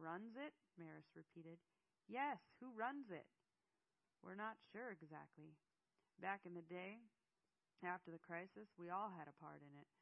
[0.01, 0.57] Runs it?
[0.81, 1.61] Maris repeated.
[2.09, 3.29] Yes, who runs it?
[4.25, 5.53] We're not sure exactly.
[6.17, 7.05] Back in the day,
[7.85, 9.93] after the crisis, we all had a part in it.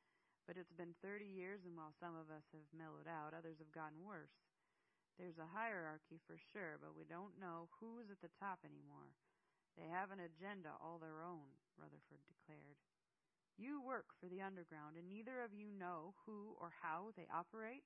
[0.47, 3.75] But it's been 30 years, and while some of us have mellowed out, others have
[3.75, 4.39] gotten worse.
[5.21, 9.13] There's a hierarchy for sure, but we don't know who's at the top anymore.
[9.77, 11.45] They have an agenda all their own,
[11.77, 12.81] Rutherford declared.
[13.61, 17.85] You work for the underground, and neither of you know who or how they operate?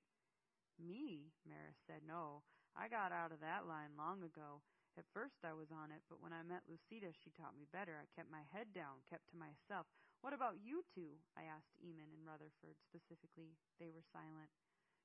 [0.78, 2.06] Me, Maris said.
[2.06, 2.46] No,
[2.78, 4.62] I got out of that line long ago.
[4.94, 7.98] At first I was on it, but when I met Lucida, she taught me better.
[7.98, 9.90] I kept my head down, kept to myself.
[10.22, 11.18] What about you two?
[11.34, 13.58] I asked Eamon and Rutherford specifically.
[13.82, 14.54] They were silent.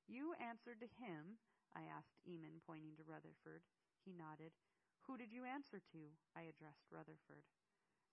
[0.06, 1.42] You answered to him,
[1.76, 3.62] I asked Eamon, pointing to Rutherford.
[4.02, 4.52] He nodded.
[5.06, 6.02] Who did you answer to?
[6.34, 7.46] I addressed Rutherford.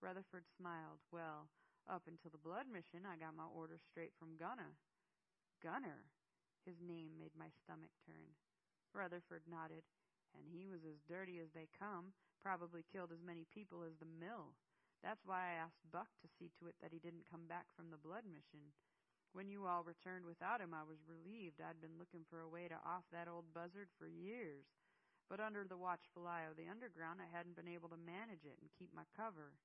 [0.01, 1.01] Rutherford smiled.
[1.09, 1.49] Well,
[1.89, 4.77] up until the blood mission, I got my orders straight from Gunner.
[5.63, 6.09] Gunner?
[6.67, 8.35] His name made my stomach turn.
[8.93, 9.87] Rutherford nodded.
[10.35, 14.09] And he was as dirty as they come, probably killed as many people as the
[14.09, 14.53] mill.
[15.01, 17.89] That's why I asked Buck to see to it that he didn't come back from
[17.89, 18.73] the blood mission.
[19.33, 21.61] When you all returned without him, I was relieved.
[21.61, 24.65] I'd been looking for a way to off that old buzzard for years.
[25.27, 28.57] But under the watchful eye of the underground, I hadn't been able to manage it
[28.63, 29.59] and keep my cover.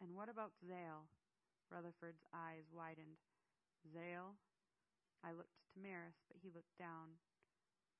[0.00, 1.06] And what about Zale?
[1.68, 3.20] Rutherford's eyes widened.
[3.92, 4.40] Zale?
[5.20, 7.20] I looked to Maris, but he looked down.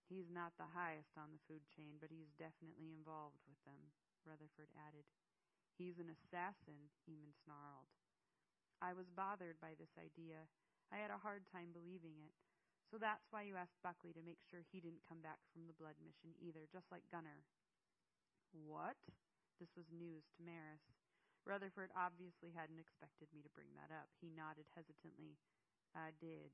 [0.08, 3.92] He's not the highest on the food chain, but he's definitely involved with them,
[4.24, 5.08] Rutherford added.
[5.76, 7.88] He's an assassin, Eamon snarled.
[8.84, 10.44] I was bothered by this idea.
[10.92, 12.36] I had a hard time believing it.
[12.92, 15.78] So that's why you asked Buckley to make sure he didn't come back from the
[15.80, 17.48] blood mission either, just like Gunner.
[18.52, 19.00] What?
[19.56, 20.84] This was news to Maris.
[21.48, 24.12] Rutherford obviously hadn't expected me to bring that up.
[24.20, 25.40] He nodded hesitantly.
[25.96, 26.52] I did.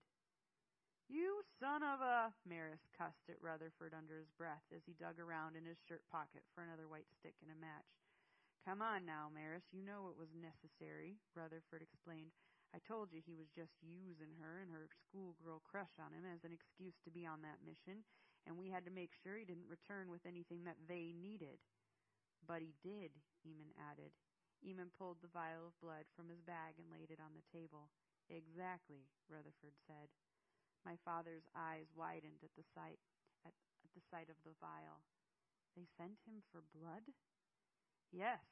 [1.11, 2.31] You son of a.
[2.47, 6.47] Maris cussed at Rutherford under his breath as he dug around in his shirt pocket
[6.55, 8.00] for another white stick and a match.
[8.69, 12.37] Come on now, Maris, you know it was necessary, Rutherford explained.
[12.71, 16.45] I told you he was just using her and her schoolgirl crush on him as
[16.45, 18.05] an excuse to be on that mission,
[18.47, 21.59] and we had to make sure he didn't return with anything that they needed.
[22.47, 24.13] But he did, Eamon added.
[24.63, 27.89] Eamon pulled the vial of blood from his bag and laid it on the table.
[28.29, 30.13] Exactly, Rutherford said.
[30.85, 33.01] My father's eyes widened at the sight
[33.43, 35.01] at, at the sight of the vial.
[35.75, 37.09] They sent him for blood?
[38.11, 38.43] Yes,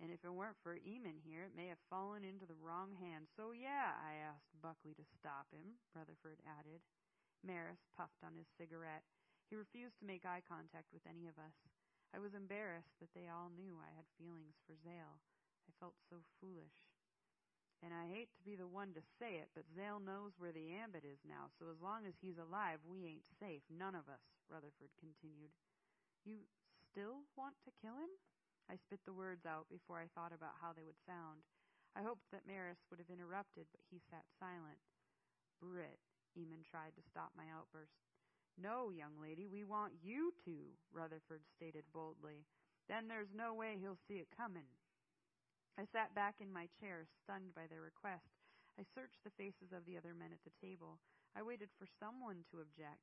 [0.00, 3.28] and if it weren't for Eamon here, it may have fallen into the wrong hands.
[3.36, 6.80] So yeah, I asked Buckley to stop him, Rutherford added.
[7.44, 9.04] Maris puffed on his cigarette.
[9.48, 11.56] He refused to make eye contact with any of us.
[12.14, 15.20] I was embarrassed that they all knew I had feelings for Zale.
[15.68, 16.90] I felt so foolish.
[17.80, 20.76] And I hate to be the one to say it, but Zale knows where the
[20.76, 23.64] ambit is now, so as long as he's alive, we ain't safe.
[23.72, 24.20] None of us,
[24.52, 25.52] Rutherford continued.
[26.28, 26.44] You
[26.92, 28.12] still want to kill him?
[28.70, 31.42] I spit the words out before I thought about how they would sound.
[31.98, 34.78] I hoped that Maris would have interrupted, but he sat silent.
[35.58, 35.98] Britt,
[36.38, 37.98] Eamon tried to stop my outburst.
[38.54, 42.46] No, young lady, we want you to, Rutherford stated boldly.
[42.86, 44.70] Then there's no way he'll see it coming.
[45.74, 48.30] I sat back in my chair, stunned by their request.
[48.78, 51.02] I searched the faces of the other men at the table.
[51.34, 53.02] I waited for someone to object.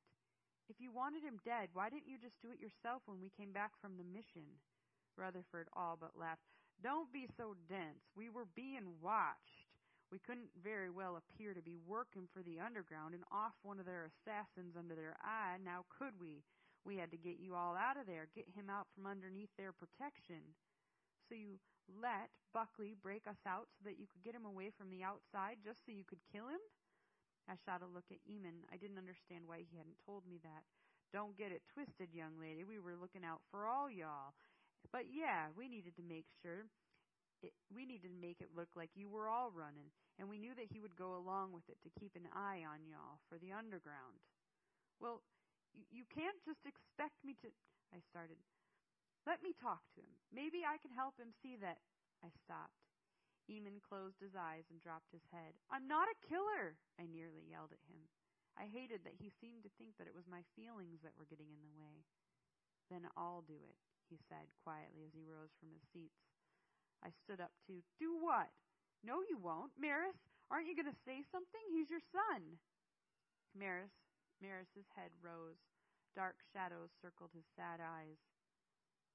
[0.68, 3.52] If you wanted him dead, why didn't you just do it yourself when we came
[3.52, 4.60] back from the mission?
[5.18, 6.46] Rutherford all but laughed.
[6.82, 8.06] Don't be so dense.
[8.14, 9.66] We were being watched.
[10.14, 13.84] We couldn't very well appear to be working for the underground and off one of
[13.84, 16.40] their assassins under their eye, now could we?
[16.86, 19.76] We had to get you all out of there, get him out from underneath their
[19.76, 20.56] protection.
[21.28, 21.60] So you
[21.92, 25.60] let Buckley break us out so that you could get him away from the outside
[25.60, 26.62] just so you could kill him?
[27.44, 28.64] I shot a look at Eamon.
[28.72, 30.64] I didn't understand why he hadn't told me that.
[31.12, 32.64] Don't get it twisted, young lady.
[32.64, 34.36] We were looking out for all y'all.
[34.92, 36.66] But yeah, we needed to make sure
[37.42, 40.54] it, we needed to make it look like you were all running, and we knew
[40.58, 43.54] that he would go along with it to keep an eye on y'all for the
[43.54, 44.18] underground.
[44.98, 45.22] Well,
[45.70, 47.48] you, you can't just expect me to.
[47.94, 48.42] I started.
[49.22, 50.18] Let me talk to him.
[50.34, 51.78] Maybe I can help him see that.
[52.24, 52.74] I stopped.
[53.46, 55.56] Eamon closed his eyes and dropped his head.
[55.72, 58.04] I'm not a killer, I nearly yelled at him.
[58.58, 61.48] I hated that he seemed to think that it was my feelings that were getting
[61.54, 62.02] in the way.
[62.90, 66.18] Then I'll do it, he said quietly as he rose from his seats.
[67.04, 68.50] I stood up to do what?
[69.06, 69.70] No, you won't.
[69.78, 70.18] Maris,
[70.50, 71.62] aren't you going to say something?
[71.70, 72.58] He's your son.
[73.54, 73.94] Maris,
[74.42, 75.62] Maris's head rose.
[76.16, 78.18] Dark shadows circled his sad eyes.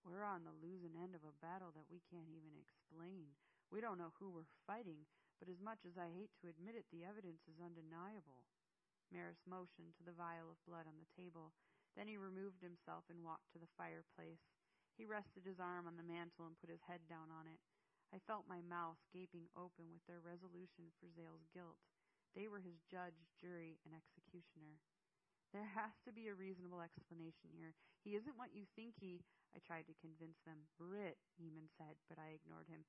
[0.08, 3.36] We're on the losing end of a battle that we can't even explain.
[3.72, 5.08] We don't know who we're fighting,
[5.40, 8.46] but as much as I hate to admit it, the evidence is undeniable.
[9.12, 11.52] Maris motioned to the vial of blood on the table.
[11.96, 14.53] Then he removed himself and walked to the fireplace.
[14.94, 17.58] He rested his arm on the mantel and put his head down on it.
[18.14, 21.82] I felt my mouth gaping open with their resolution for Zale's guilt.
[22.38, 24.78] They were his judge, jury, and executioner.
[25.50, 27.74] There has to be a reasonable explanation here.
[28.06, 29.22] He isn't what you think he.
[29.54, 30.66] I tried to convince them.
[30.78, 32.86] Britt, Eamon said, but I ignored him.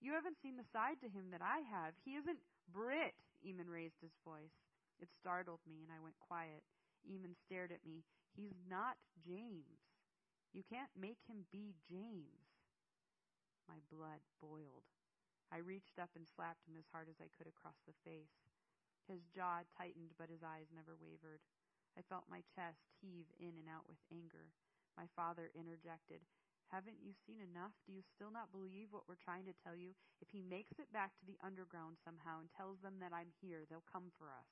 [0.00, 1.96] You haven't seen the side to him that I have.
[2.04, 4.56] He isn't Britt, Eamon raised his voice.
[5.00, 6.64] It startled me, and I went quiet.
[7.08, 8.04] Eamon stared at me.
[8.36, 9.91] He's not James.
[10.52, 12.52] You can't make him be James.
[13.64, 14.84] My blood boiled.
[15.48, 18.36] I reached up and slapped him as hard as I could across the face.
[19.08, 21.40] His jaw tightened, but his eyes never wavered.
[21.96, 24.52] I felt my chest heave in and out with anger.
[24.96, 26.20] My father interjected.
[26.68, 27.76] Haven't you seen enough?
[27.84, 29.92] Do you still not believe what we're trying to tell you?
[30.24, 33.68] If he makes it back to the underground somehow and tells them that I'm here,
[33.68, 34.48] they'll come for us.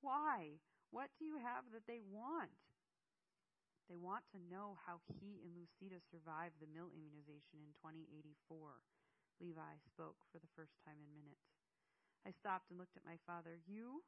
[0.00, 0.60] Why?
[0.92, 2.52] What do you have that they want?
[3.88, 8.84] They want to know how he and Lucida survived the mill immunization in 2084.
[9.40, 11.48] Levi spoke for the first time in minutes.
[12.28, 13.56] I stopped and looked at my father.
[13.64, 14.04] You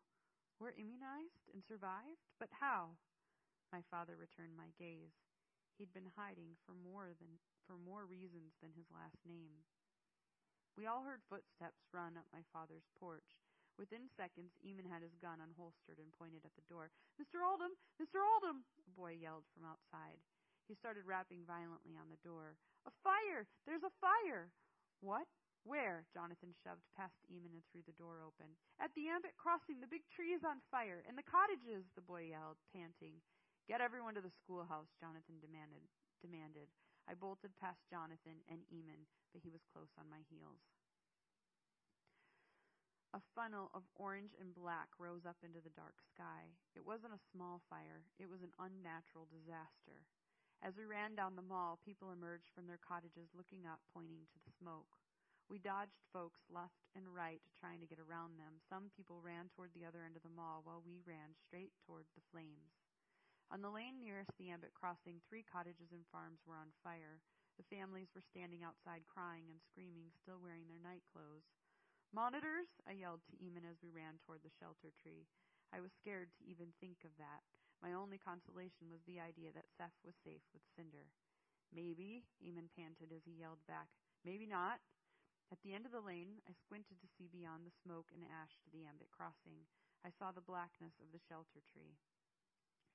[0.60, 2.20] were immunized and survived?
[2.36, 3.00] But how?
[3.72, 5.16] My father returned my gaze.
[5.80, 9.64] He'd been hiding for more than for more reasons than his last name.
[10.76, 13.48] We all heard footsteps run up my father's porch.
[13.80, 16.92] Within seconds, Eamon had his gun unholstered and pointed at the door.
[17.16, 17.40] Mr.
[17.40, 17.72] Oldham!
[17.96, 18.20] Mr.
[18.20, 18.68] Oldham!
[18.84, 20.20] A boy yelled from outside.
[20.68, 22.60] He started rapping violently on the door.
[22.84, 23.48] A fire!
[23.64, 24.52] There's a fire!
[25.00, 25.24] What?
[25.64, 26.04] Where?
[26.12, 28.52] Jonathan shoved past Eamon and threw the door open.
[28.76, 32.36] At the Ambit crossing, the big tree is on fire, and the cottages, the boy
[32.36, 33.24] yelled, panting.
[33.64, 35.88] Get everyone to the schoolhouse, Jonathan demanded.
[36.20, 36.68] demanded.
[37.08, 40.60] I bolted past Jonathan and Eamon, but he was close on my heels.
[43.10, 46.54] A funnel of orange and black rose up into the dark sky.
[46.78, 50.06] It wasn't a small fire, it was an unnatural disaster.
[50.62, 54.38] As we ran down the mall, people emerged from their cottages looking up, pointing to
[54.46, 54.94] the smoke.
[55.50, 58.62] We dodged folks left and right, trying to get around them.
[58.70, 62.06] Some people ran toward the other end of the mall, while we ran straight toward
[62.14, 62.78] the flames.
[63.50, 67.18] On the lane nearest the Ambit crossing, three cottages and farms were on fire.
[67.58, 71.50] The families were standing outside crying and screaming, still wearing their night clothes.
[72.10, 72.66] Monitors!
[72.90, 75.30] I yelled to Eamon as we ran toward the shelter tree.
[75.70, 77.46] I was scared to even think of that.
[77.78, 81.14] My only consolation was the idea that Seth was safe with Cinder.
[81.70, 83.94] Maybe, Eamon panted as he yelled back.
[84.26, 84.82] Maybe not.
[85.54, 88.58] At the end of the lane, I squinted to see beyond the smoke and ash
[88.66, 89.70] to the ambit crossing.
[90.02, 91.94] I saw the blackness of the shelter tree.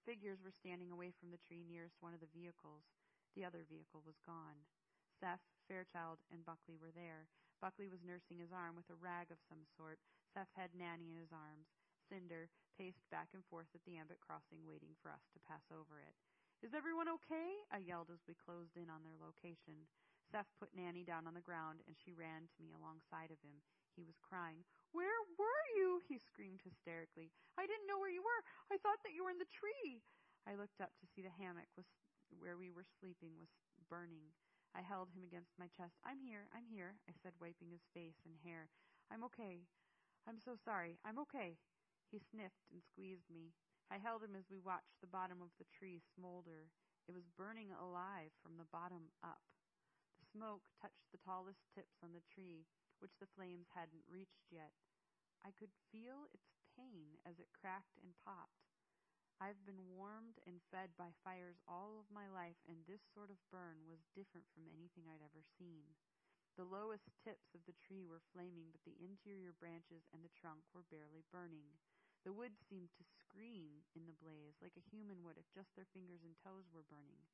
[0.03, 2.84] Figures were standing away from the tree nearest one of the vehicles.
[3.32, 4.68] The other vehicle was gone.
[5.07, 7.32] Seth, Fairchild, and Buckley were there.
[7.66, 9.97] Buckley was nursing his arm with a rag of some sort.
[10.30, 11.66] Seth had Nanny in his arms.
[12.05, 12.45] Cinder
[12.78, 16.13] paced back and forth at the ambit crossing, waiting for us to pass over it.
[16.61, 17.57] Is everyone okay?
[17.74, 19.89] I yelled as we closed in on their location.
[20.30, 23.66] Seth put Nanny down on the ground, and she ran to me alongside of him.
[23.97, 24.61] He was crying.
[24.93, 26.05] Where were you?
[26.05, 27.34] He screamed hysterically.
[27.57, 28.41] I didn't know where you were.
[28.70, 30.05] I thought that you were in the tree.
[30.45, 31.89] I looked up to see the hammock was
[32.30, 33.49] where we were sleeping was
[33.89, 34.30] burning.
[34.76, 35.95] I held him against my chest.
[36.03, 38.67] I'm here, I'm here, I said, wiping his face and hair.
[39.07, 39.63] I'm okay.
[40.28, 40.99] I'm so sorry.
[41.07, 41.55] I'm okay.
[42.11, 43.55] He sniffed and squeezed me.
[43.88, 46.67] I held him as we watched the bottom of the tree smolder.
[47.07, 49.39] It was burning alive from the bottom up.
[50.19, 52.67] The smoke touched the tallest tips on the tree,
[52.99, 54.76] which the flames hadn't reached yet.
[55.45, 58.74] I could feel its pain as it cracked and popped.
[59.39, 63.38] I've been warmed and fed by fires all of my life, and this sort of
[63.51, 65.91] burn was different from anything I'd ever seen.
[66.55, 70.63] The lowest tips of the tree were flaming, but the interior branches and the trunk
[70.71, 71.67] were barely burning.
[72.23, 75.91] The wood seemed to scream in the blaze, like a human would if just their
[75.91, 77.27] fingers and toes were burning.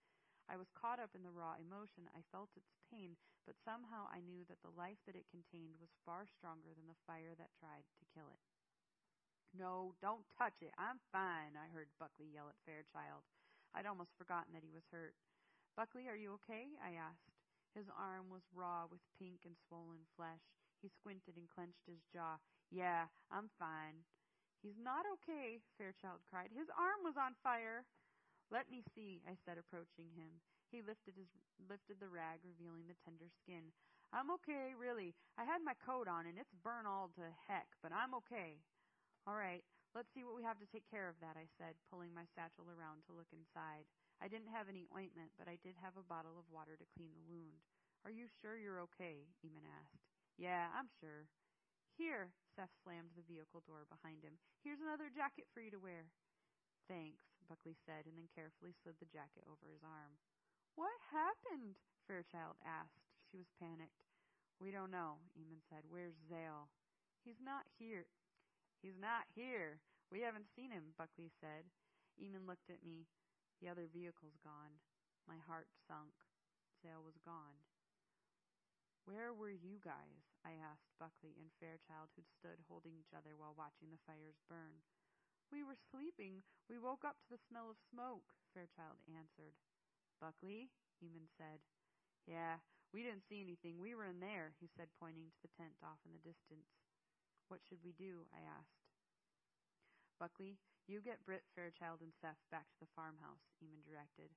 [0.49, 2.11] I was caught up in the raw emotion.
[2.11, 5.95] I felt its pain, but somehow I knew that the life that it contained was
[6.03, 8.50] far stronger than the fire that tried to kill it.
[9.51, 10.71] No, don't touch it.
[10.79, 13.23] I'm fine, I heard Buckley yell at Fairchild.
[13.75, 15.15] I'd almost forgotten that he was hurt.
[15.75, 16.71] Buckley, are you okay?
[16.83, 17.31] I asked.
[17.75, 20.43] His arm was raw with pink and swollen flesh.
[20.83, 22.39] He squinted and clenched his jaw.
[22.71, 24.03] Yeah, I'm fine.
[24.63, 26.51] He's not okay, Fairchild cried.
[26.51, 27.83] His arm was on fire.
[28.51, 30.43] Let me see, I said, approaching him.
[30.71, 31.27] He lifted his
[31.67, 33.71] lifted the rag, revealing the tender skin.
[34.11, 35.15] I'm okay, really.
[35.39, 38.59] I had my coat on and it's burnt all to heck, but I'm okay.
[39.29, 39.61] All right,
[39.93, 42.65] let's see what we have to take care of that, I said, pulling my satchel
[42.73, 43.85] around to look inside.
[44.17, 47.13] I didn't have any ointment, but I did have a bottle of water to clean
[47.13, 47.61] the wound.
[48.01, 49.29] Are you sure you're okay?
[49.45, 50.01] Eamon asked.
[50.41, 51.29] Yeah, I'm sure.
[52.01, 54.41] Here, Seth slammed the vehicle door behind him.
[54.65, 56.09] Here's another jacket for you to wear.
[56.89, 60.17] Thanks, Buckley said, and then carefully slid the jacket over his arm.
[60.73, 61.77] What happened?
[62.09, 63.05] Fairchild asked.
[63.29, 64.01] She was panicked.
[64.57, 65.85] We don't know, Eamon said.
[65.85, 66.73] Where's Zale?
[67.21, 68.09] He's not here.
[68.81, 69.77] He's not here.
[70.09, 71.69] We haven't seen him, Buckley said.
[72.17, 73.05] Eamon looked at me.
[73.61, 74.81] The other vehicle's gone.
[75.29, 76.17] My heart sunk.
[76.81, 77.61] Zale was gone.
[79.05, 80.25] Where were you guys?
[80.41, 84.81] I asked Buckley and Fairchild, who'd stood holding each other while watching the fires burn.
[85.53, 86.41] We were sleeping.
[86.65, 89.53] We woke up to the smell of smoke, Fairchild answered.
[90.17, 90.73] Buckley?
[91.05, 91.61] Eamon said.
[92.25, 92.61] Yeah,
[92.93, 93.77] we didn't see anything.
[93.77, 96.80] We were in there, he said, pointing to the tent off in the distance.
[97.51, 98.23] What should we do?
[98.31, 98.79] I asked.
[100.15, 100.55] Buckley,
[100.87, 104.31] you get Britt, Fairchild, and Seth back to the farmhouse, Eamon directed.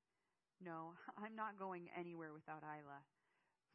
[0.59, 3.07] No, I'm not going anywhere without Isla.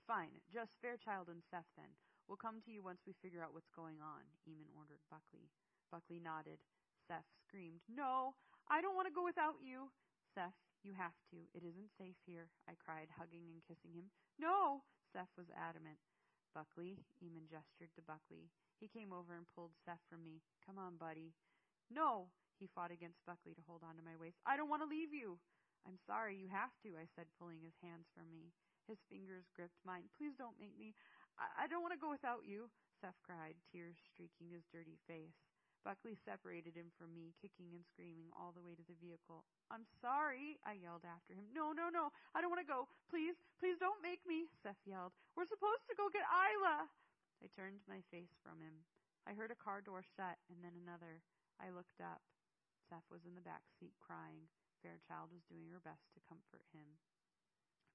[0.03, 1.87] Fine, just Fairchild and Seth then.
[2.27, 5.47] We'll come to you once we figure out what's going on, Eamon ordered Buckley.
[5.87, 6.59] Buckley nodded.
[7.07, 8.35] Seth screamed, No,
[8.67, 9.87] I don't want to go without you.
[10.35, 11.47] Seth, you have to.
[11.55, 14.11] It isn't safe here, I cried, hugging and kissing him.
[14.35, 14.83] No,
[15.15, 16.03] Seth was adamant.
[16.51, 18.51] Buckley, Eamon gestured to Buckley.
[18.79, 20.39] He came over and pulled Seth from me.
[20.63, 21.35] Come on, buddy.
[21.91, 24.39] No, he fought against Buckley to hold on to my waist.
[24.47, 25.35] I don't want to leave you.
[25.83, 28.51] I'm sorry, you have to, I said, pulling his hands from me.
[28.87, 30.07] His fingers gripped mine.
[30.15, 30.95] Please don't make me.
[31.39, 32.67] I, I don't want to go without you,
[32.99, 35.35] Seth cried, tears streaking his dirty face.
[35.87, 39.47] Buckley separated him from me, kicking and screaming all the way to the vehicle.
[39.71, 41.47] I'm sorry, I yelled after him.
[41.55, 42.91] No, no, no, I don't want to go.
[43.07, 45.15] Please, please don't make me, Seth yelled.
[45.39, 46.91] We're supposed to go get Isla.
[47.39, 48.83] I turned my face from him.
[49.23, 51.23] I heard a car door shut and then another.
[51.59, 52.19] I looked up.
[52.87, 54.51] Seth was in the back seat crying.
[54.83, 56.99] Fairchild was doing her best to comfort him.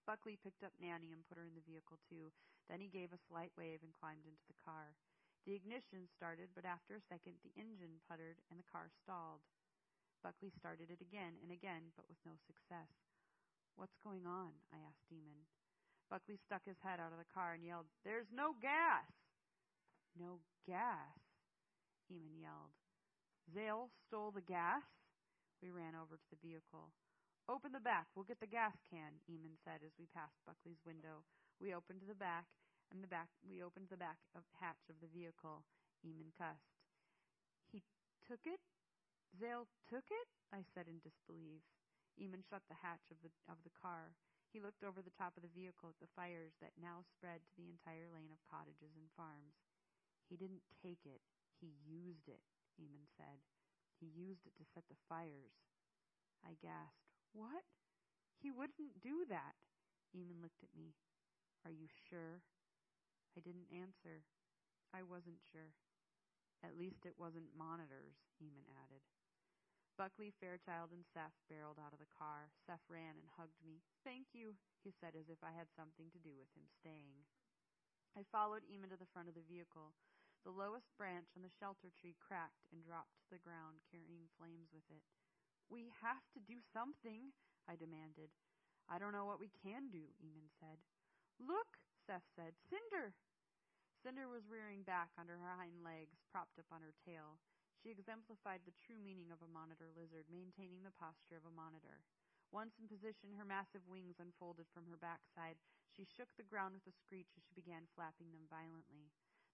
[0.04, 2.32] Buckley picked up Nanny and put her in the vehicle too.
[2.68, 4.96] Then he gave a slight wave and climbed into the car.
[5.44, 9.44] The ignition started, but after a second the engine puttered and the car stalled.
[10.24, 12.88] Buckley started it again and again, but with no success.
[13.76, 14.56] What's going on?
[14.72, 15.44] I asked Eamon.
[16.08, 19.23] Buckley stuck his head out of the car and yelled, There's no gas!
[20.14, 21.18] No gas,
[22.06, 22.74] Eamon yelled.
[23.50, 24.82] Zale stole the gas?
[25.60, 26.94] We ran over to the vehicle.
[27.44, 28.08] Open the back.
[28.14, 31.26] We'll get the gas can, Eamon said as we passed Buckley's window.
[31.60, 32.46] We opened the back
[32.92, 35.66] and the back we opened the back of, hatch of the vehicle.
[36.06, 36.78] Eamon cussed.
[37.72, 37.82] He
[38.24, 38.60] took it?
[39.36, 40.28] Zale took it?
[40.54, 41.66] I said in disbelief.
[42.16, 44.14] Eamon shut the hatch of the of the car.
[44.54, 47.54] He looked over the top of the vehicle at the fires that now spread to
[47.58, 49.58] the entire lane of cottages and farms.
[50.28, 51.20] He didn't take it.
[51.60, 52.40] He used it,
[52.80, 53.40] Eamon said.
[54.00, 55.54] He used it to set the fires.
[56.44, 57.14] I gasped.
[57.32, 57.64] What?
[58.40, 59.56] He wouldn't do that.
[60.12, 60.94] Eamon looked at me.
[61.64, 62.44] Are you sure?
[63.36, 64.22] I didn't answer.
[64.92, 65.74] I wasn't sure.
[66.62, 69.02] At least it wasn't monitors, Eamon added.
[69.94, 72.50] Buckley, Fairchild, and Seth barreled out of the car.
[72.66, 73.84] Seth ran and hugged me.
[74.02, 77.26] Thank you, he said as if I had something to do with him staying.
[78.18, 79.94] I followed Eamon to the front of the vehicle.
[80.44, 84.68] The lowest branch on the shelter tree cracked and dropped to the ground, carrying flames
[84.76, 85.00] with it.
[85.72, 87.32] We have to do something,
[87.64, 88.28] I demanded.
[88.84, 90.76] I don't know what we can do, Eamon said.
[91.40, 92.52] Look, Seth said.
[92.68, 93.16] Cinder!
[94.04, 97.40] Cinder was rearing back under her hind legs, propped up on her tail.
[97.80, 102.04] She exemplified the true meaning of a monitor lizard, maintaining the posture of a monitor.
[102.52, 105.56] Once in position, her massive wings unfolded from her backside.
[105.88, 109.08] She shook the ground with a screech as she began flapping them violently.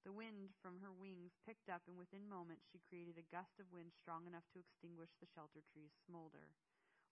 [0.04, 3.68] The wind from her wings picked up, and within moments she created a gust of
[3.68, 6.56] wind strong enough to extinguish the shelter tree's smolder.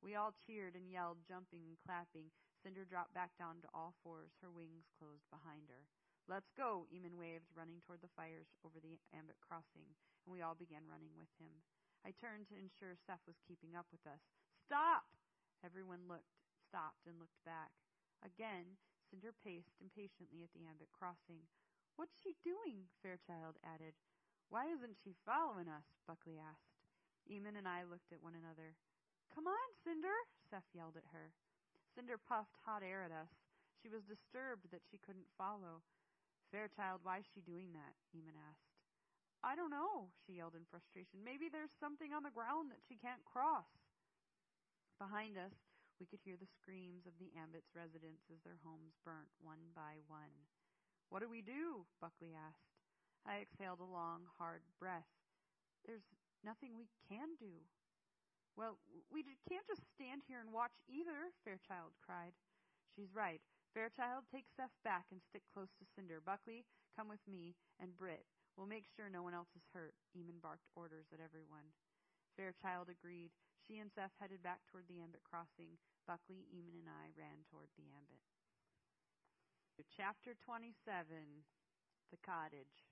[0.00, 2.32] We all cheered and yelled, jumping and clapping.
[2.64, 5.84] Cinder dropped back down to all fours, her wings closed behind her.
[6.28, 9.88] Let's go, Eamon waved, running toward the fires over the Ambit crossing,
[10.24, 11.64] and we all began running with him.
[12.04, 14.20] I turned to ensure Seth was keeping up with us.
[14.64, 15.08] Stop!
[15.64, 16.36] Everyone looked,
[16.68, 17.72] stopped, and looked back.
[18.24, 18.76] Again,
[19.08, 21.48] Cinder paced impatiently at the Ambit crossing.
[21.98, 22.86] What's she doing?
[23.02, 23.98] Fairchild added.
[24.54, 25.82] Why isn't she following us?
[26.06, 26.78] Buckley asked.
[27.26, 28.78] Eamon and I looked at one another.
[29.34, 30.14] Come on, Cinder,
[30.46, 31.34] Seth yelled at her.
[31.98, 33.34] Cinder puffed hot air at us.
[33.82, 35.82] She was disturbed that she couldn't follow.
[36.54, 37.98] Fairchild, why is she doing that?
[38.14, 38.78] Eamon asked.
[39.42, 41.26] I don't know, she yelled in frustration.
[41.26, 43.66] Maybe there's something on the ground that she can't cross.
[45.02, 45.54] Behind us,
[45.98, 49.98] we could hear the screams of the Ambits residents as their homes burnt one by
[50.06, 50.30] one.
[51.08, 51.88] What do we do?
[52.00, 52.68] Buckley asked.
[53.24, 55.08] I exhaled a long, hard breath.
[55.84, 56.04] There's
[56.44, 57.64] nothing we can do.
[58.56, 58.76] Well,
[59.12, 62.34] we can't just stand here and watch either, Fairchild cried.
[62.92, 63.40] She's right.
[63.72, 66.18] Fairchild, take Seth back and stick close to Cinder.
[66.18, 68.26] Buckley, come with me, and Britt.
[68.56, 69.94] We'll make sure no one else is hurt.
[70.16, 71.70] Eamon barked orders at everyone.
[72.34, 73.30] Fairchild agreed.
[73.62, 75.78] She and Seth headed back toward the Ambit crossing.
[76.10, 78.24] Buckley, Eamon, and I ran toward the Ambit.
[79.86, 80.74] Chapter 27
[82.10, 82.82] The Cottage.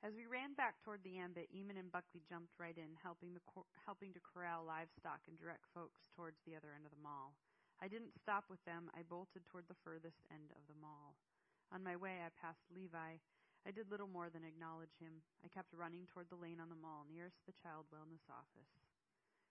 [0.00, 3.44] As we ran back toward the ambit, Eamon and Buckley jumped right in, helping, the
[3.84, 7.36] helping to corral livestock and direct folks towards the other end of the mall.
[7.76, 8.88] I didn't stop with them.
[8.96, 11.20] I bolted toward the furthest end of the mall.
[11.68, 13.20] On my way, I passed Levi.
[13.20, 15.20] I did little more than acknowledge him.
[15.44, 18.87] I kept running toward the lane on the mall nearest the child wellness office.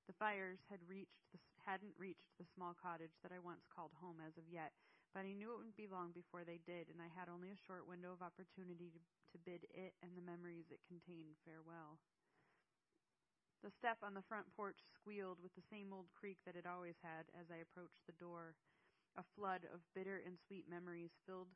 [0.07, 4.23] The fires had reached the, hadn't reached the small cottage that I once called home
[4.23, 4.71] as of yet,
[5.11, 7.65] but I knew it wouldn't be long before they did, and I had only a
[7.67, 9.01] short window of opportunity to,
[9.35, 11.99] to bid it and the memories it contained farewell.
[13.65, 16.95] The step on the front porch squealed with the same old creak that it always
[17.03, 18.55] had as I approached the door.
[19.19, 21.51] A flood of bitter and sweet memories filled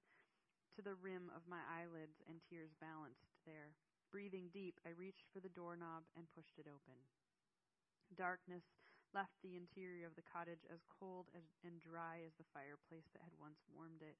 [0.75, 3.75] to the rim of my eyelids, and tears balanced there.
[4.11, 6.99] Breathing deep, I reached for the doorknob and pushed it open.
[8.11, 8.67] Darkness
[9.15, 13.23] left the interior of the cottage as cold as, and dry as the fireplace that
[13.23, 14.19] had once warmed it.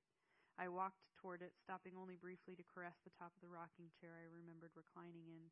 [0.56, 4.16] I walked toward it, stopping only briefly to caress the top of the rocking chair
[4.16, 5.52] I remembered reclining in.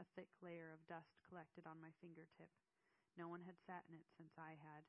[0.00, 2.50] A thick layer of dust collected on my fingertip.
[3.20, 4.88] No one had sat in it since I had.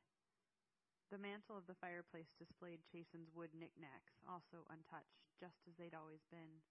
[1.11, 6.25] The mantel of the fireplace displayed Chasen's wood knickknacks, also untouched, just as they'd always
[6.31, 6.63] been.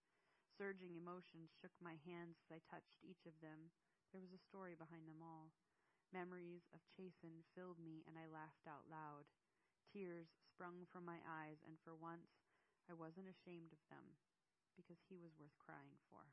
[0.58, 3.70] Surging emotions shook my hands as I touched each of them.
[4.10, 5.54] There was a story behind them all.
[6.14, 9.26] Memories of Chasen filled me, and I laughed out loud.
[9.90, 12.38] Tears sprung from my eyes, and for once
[12.86, 14.14] I wasn't ashamed of them,
[14.78, 16.30] because he was worth crying for.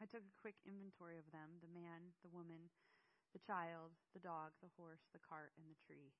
[0.00, 2.72] I took a quick inventory of them the man, the woman,
[3.36, 6.16] the child, the dog, the horse, the cart, and the tree.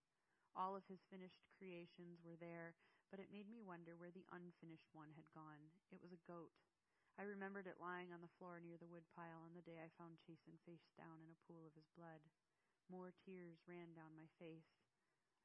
[0.53, 2.77] All of his finished creations were there,
[3.09, 5.73] but it made me wonder where the unfinished one had gone.
[5.89, 6.53] It was a goat.
[7.15, 10.19] I remembered it lying on the floor near the woodpile on the day I found
[10.19, 12.19] Chasen face down in a pool of his blood.
[12.91, 14.67] More tears ran down my face.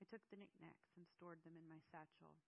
[0.01, 2.41] I took the knickknacks and stored them in my satchel.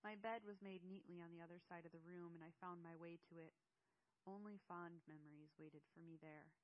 [0.00, 2.80] My bed was made neatly on the other side of the room, and I found
[2.80, 3.52] my way to it.
[4.24, 6.56] Only fond memories waited for me there.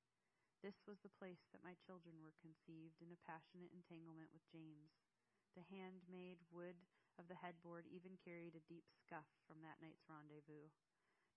[0.65, 4.93] This was the place that my children were conceived in a passionate entanglement with James.
[5.53, 6.81] The handmade wood
[7.21, 10.73] of the headboard even carried a deep scuff from that night's rendezvous.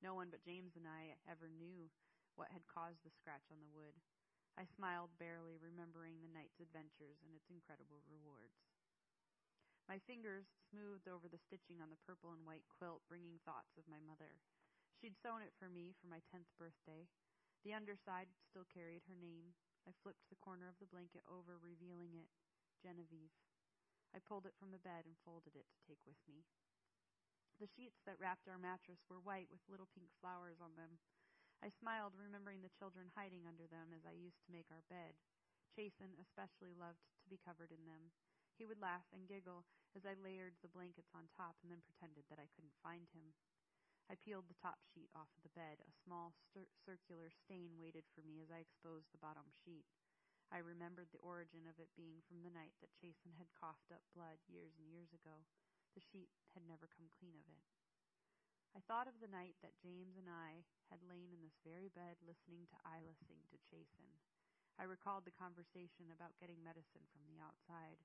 [0.01, 1.91] No one but James and I ever knew
[2.39, 3.93] what had caused the scratch on the wood.
[4.57, 8.57] I smiled barely, remembering the night's adventures and its incredible rewards.
[9.89, 13.89] My fingers smoothed over the stitching on the purple and white quilt, bringing thoughts of
[13.89, 14.39] my mother.
[14.95, 17.09] She'd sewn it for me for my tenth birthday.
[17.67, 19.57] The underside still carried her name.
[19.83, 22.31] I flipped the corner of the blanket over, revealing it
[22.79, 23.35] Genevieve.
[24.15, 26.45] I pulled it from the bed and folded it to take with me.
[27.61, 30.97] The sheets that wrapped our mattress were white with little pink flowers on them.
[31.61, 35.15] I smiled, remembering the children hiding under them as I used to make our bed.
[35.71, 38.11] Chasen especially loved to be covered in them.
[38.57, 42.25] He would laugh and giggle as I layered the blankets on top and then pretended
[42.29, 43.33] that I couldn't find him.
[44.11, 45.79] I peeled the top sheet off of the bed.
[45.87, 49.87] A small cir- circular stain waited for me as I exposed the bottom sheet.
[50.51, 54.03] I remembered the origin of it being from the night that Chasen had coughed up
[54.11, 55.47] blood years and years ago.
[55.93, 57.65] The sheet had never come clean of it.
[58.73, 62.17] I thought of the night that James and I had lain in this very bed
[62.25, 64.17] listening to Isla sing to Chasen.
[64.81, 68.01] I recalled the conversation about getting medicine from the outside.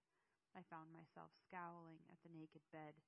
[0.53, 3.01] I found myself scowling at the naked bed.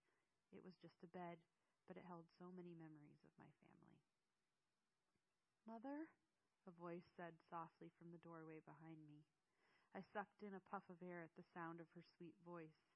[0.48, 1.44] It was just a bed,
[1.84, 4.00] but it held so many memories of my family.
[5.68, 6.08] Mother?
[6.64, 9.28] A voice said softly from the doorway behind me.
[9.92, 12.89] I sucked in a puff of air at the sound of her sweet voice.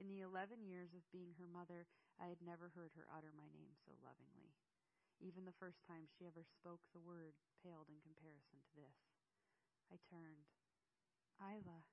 [0.00, 1.84] In the eleven years of being her mother,
[2.16, 4.56] I had never heard her utter my name so lovingly.
[5.20, 8.96] Even the first time she ever spoke the word paled in comparison to this.
[9.92, 10.48] I turned.
[11.36, 11.84] Isla.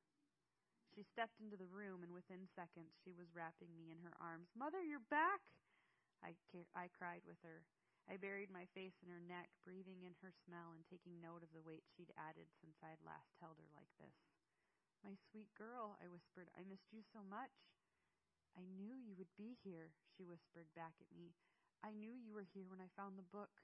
[0.96, 4.56] She stepped into the room, and within seconds she was wrapping me in her arms.
[4.56, 5.52] Mother, you're back!
[6.24, 6.40] I,
[6.72, 7.68] I cried with her.
[8.08, 11.52] I buried my face in her neck, breathing in her smell and taking note of
[11.52, 14.16] the weight she'd added since I'd last held her like this.
[15.04, 17.52] My sweet girl, I whispered, I missed you so much.
[18.58, 21.38] I knew you would be here, she whispered back at me.
[21.86, 23.62] I knew you were here when I found the book.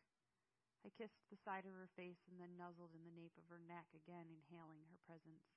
[0.85, 3.57] I kissed the side of her face and then nuzzled in the nape of her
[3.57, 5.49] neck, again inhaling her presence.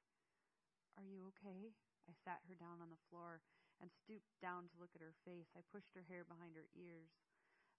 [0.97, 1.77] Are you okay?
[2.09, 3.45] I sat her down on the floor
[3.77, 5.53] and stooped down to look at her face.
[5.53, 7.13] I pushed her hair behind her ears.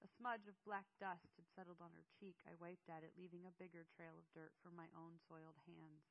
[0.06, 2.38] A smudge of black dust had settled on her cheek.
[2.46, 6.06] I wiped at it, leaving a bigger trail of dirt from my own soiled hands.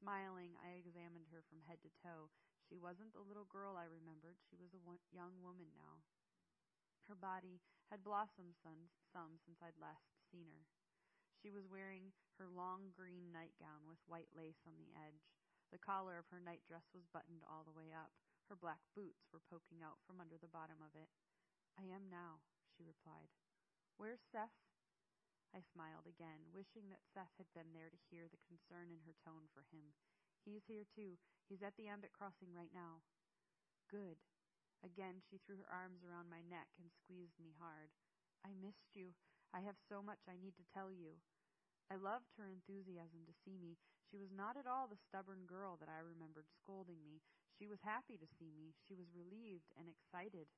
[0.00, 2.32] Smiling, I examined her from head to toe.
[2.70, 4.38] She wasn't the little girl I remembered.
[4.46, 6.06] She was a young woman now.
[7.10, 7.58] Her body
[7.90, 10.70] had blossomed some, some since I'd last seen her.
[11.42, 15.26] She was wearing her long green nightgown with white lace on the edge.
[15.74, 18.14] The collar of her nightdress was buttoned all the way up.
[18.46, 21.10] Her black boots were poking out from under the bottom of it.
[21.74, 22.38] I am now,
[22.70, 23.34] she replied.
[23.98, 24.54] Where's Seth?
[25.50, 29.18] I smiled again, wishing that Seth had been there to hear the concern in her
[29.26, 29.90] tone for him.
[30.44, 31.20] He's here too.
[31.48, 33.02] He's at the Ambit crossing right now.
[33.90, 34.18] Good.
[34.80, 37.92] Again, she threw her arms around my neck and squeezed me hard.
[38.46, 39.12] I missed you.
[39.52, 41.20] I have so much I need to tell you.
[41.90, 43.76] I loved her enthusiasm to see me.
[44.08, 47.20] She was not at all the stubborn girl that I remembered scolding me.
[47.58, 48.72] She was happy to see me.
[48.86, 50.48] She was relieved and excited.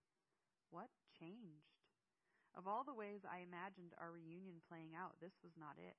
[0.70, 1.72] What changed?
[2.53, 5.97] Of all the ways I imagined our reunion playing out, this was not it.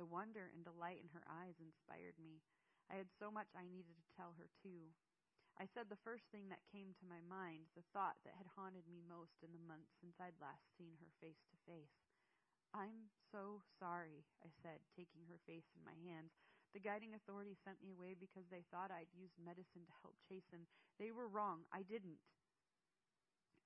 [0.00, 2.40] The wonder and delight in her eyes inspired me.
[2.90, 4.90] I had so much I needed to tell her, too.
[5.56, 8.88] I said the first thing that came to my mind, the thought that had haunted
[8.90, 11.94] me most in the months since I'd last seen her face to face.
[12.74, 16.34] I'm so sorry, I said, taking her face in my hands.
[16.72, 20.70] The guiding authorities sent me away because they thought I'd used medicine to help Chasen.
[21.02, 21.66] They were wrong.
[21.74, 22.22] I didn't.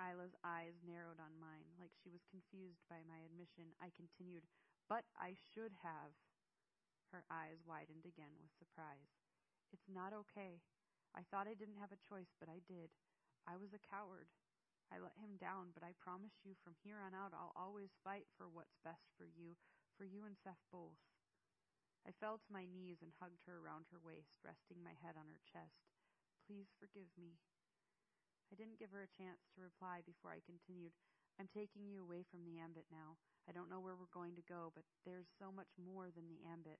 [0.00, 3.70] Isla's eyes narrowed on mine, like she was confused by my admission.
[3.78, 4.48] I continued,
[4.88, 6.16] But I should have.
[7.12, 9.12] Her eyes widened again with surprise.
[9.72, 10.62] It's not okay.
[11.14, 12.90] I thought I didn't have a choice, but I did.
[13.44, 14.30] I was a coward.
[14.92, 18.28] I let him down, but I promise you from here on out I'll always fight
[18.36, 19.58] for what's best for you,
[19.96, 20.98] for you and Seth both.
[22.04, 25.30] I fell to my knees and hugged her around her waist, resting my head on
[25.32, 25.88] her chest.
[26.44, 27.40] Please forgive me.
[28.52, 30.92] I didn't give her a chance to reply before I continued.
[31.40, 33.16] I'm taking you away from the ambit now.
[33.48, 36.44] I don't know where we're going to go, but there's so much more than the
[36.44, 36.78] ambit.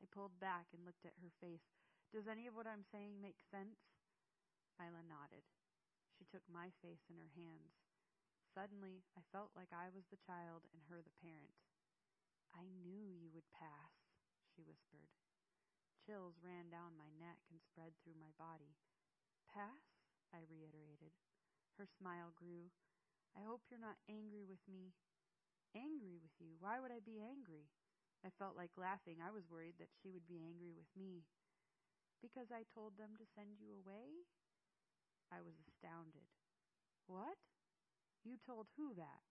[0.00, 1.64] I pulled back and looked at her face.
[2.12, 3.80] Does any of what I'm saying make sense?
[4.76, 5.44] Isla nodded.
[6.16, 7.76] She took my face in her hands.
[8.56, 11.52] Suddenly, I felt like I was the child and her the parent.
[12.56, 13.92] I knew you would pass,
[14.48, 15.12] she whispered.
[16.00, 18.80] Chills ran down my neck and spread through my body.
[19.52, 19.84] Pass?
[20.32, 21.12] I reiterated.
[21.76, 22.72] Her smile grew.
[23.36, 24.96] I hope you're not angry with me.
[25.76, 26.56] Angry with you?
[26.56, 27.68] Why would I be angry?
[28.24, 29.18] I felt like laughing.
[29.20, 31.24] I was worried that she would be angry with me.
[32.22, 34.24] Because I told them to send you away?
[35.28, 36.26] I was astounded.
[37.06, 37.36] What?
[38.24, 39.22] You told who that?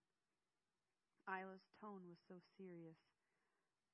[1.26, 2.96] Isla's tone was so serious.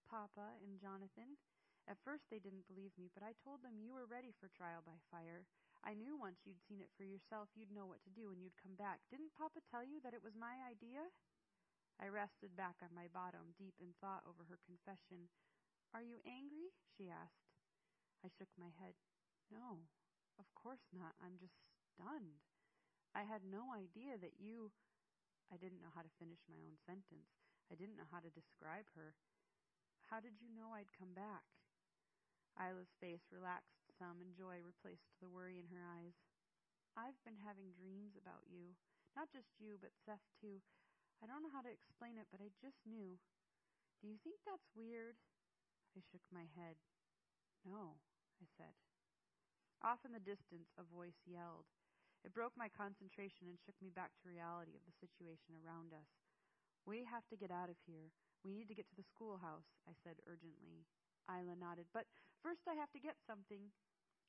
[0.06, 1.40] Papa and Jonathan.
[1.88, 4.84] At first they didn't believe me, but I told them you were ready for trial
[4.84, 5.48] by fire.
[5.82, 8.60] I knew once you'd seen it for yourself, you'd know what to do and you'd
[8.62, 9.02] come back.
[9.10, 11.10] Didn't Papa tell you that it was my idea?
[12.00, 15.28] I rested back on my bottom, deep in thought over her confession.
[15.92, 16.72] Are you angry?
[16.96, 17.52] she asked.
[18.24, 18.96] I shook my head.
[19.50, 19.84] No,
[20.38, 21.18] of course not.
[21.20, 21.58] I'm just
[21.92, 22.40] stunned.
[23.12, 24.72] I had no idea that you.
[25.52, 27.28] I didn't know how to finish my own sentence.
[27.68, 29.12] I didn't know how to describe her.
[30.08, 31.44] How did you know I'd come back?
[32.56, 36.18] Isla's face relaxed some, and joy replaced the worry in her eyes.
[36.98, 38.74] I've been having dreams about you.
[39.14, 40.58] Not just you, but Seth, too.
[41.22, 43.14] I don't know how to explain it, but I just knew.
[44.02, 45.14] Do you think that's weird?
[45.94, 46.74] I shook my head.
[47.62, 48.02] No,
[48.42, 48.74] I said.
[49.86, 51.70] Off in the distance, a voice yelled.
[52.26, 56.10] It broke my concentration and shook me back to reality of the situation around us.
[56.82, 58.10] We have to get out of here.
[58.42, 60.86] We need to get to the schoolhouse, I said urgently.
[61.30, 61.86] Isla nodded.
[61.94, 62.10] But
[62.42, 63.70] first I have to get something.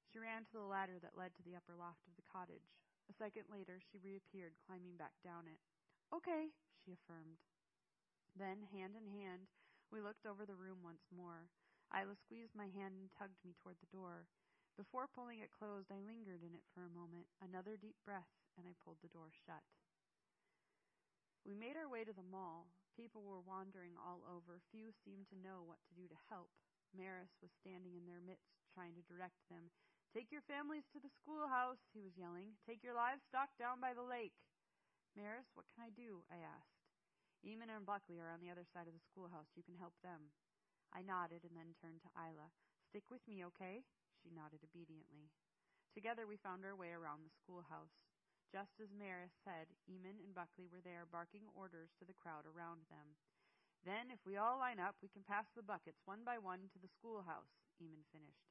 [0.05, 2.69] She ran to the ladder that led to the upper loft of the cottage.
[3.09, 5.57] A second later, she reappeared, climbing back down it.
[6.13, 7.39] Okay, she affirmed.
[8.35, 9.47] Then, hand in hand,
[9.87, 11.47] we looked over the room once more.
[11.95, 14.27] Isla squeezed my hand and tugged me toward the door.
[14.75, 18.65] Before pulling it closed, I lingered in it for a moment, another deep breath, and
[18.65, 19.61] I pulled the door shut.
[21.45, 22.73] We made our way to the mall.
[22.97, 24.65] People were wandering all over.
[24.73, 26.49] Few seemed to know what to do to help.
[26.95, 29.69] Maris was standing in their midst, trying to direct them.
[30.13, 32.57] Take your families to the schoolhouse, he was yelling.
[32.65, 34.33] Take your livestock down by the lake.
[35.17, 36.25] Maris, what can I do?
[36.29, 36.72] I asked.
[37.43, 39.51] Eamon and Buckley are on the other side of the schoolhouse.
[39.59, 40.31] You can help them.
[40.95, 42.47] I nodded and then turned to Isla.
[42.87, 43.83] Stick with me, okay?
[44.23, 45.27] She nodded obediently.
[45.91, 47.91] Together we found our way around the schoolhouse.
[48.47, 52.87] Just as Maris said, Eamon and Buckley were there barking orders to the crowd around
[52.87, 53.17] them.
[53.83, 56.79] Then, if we all line up, we can pass the buckets one by one to
[56.79, 57.51] the schoolhouse,
[57.83, 58.47] Eamon finished.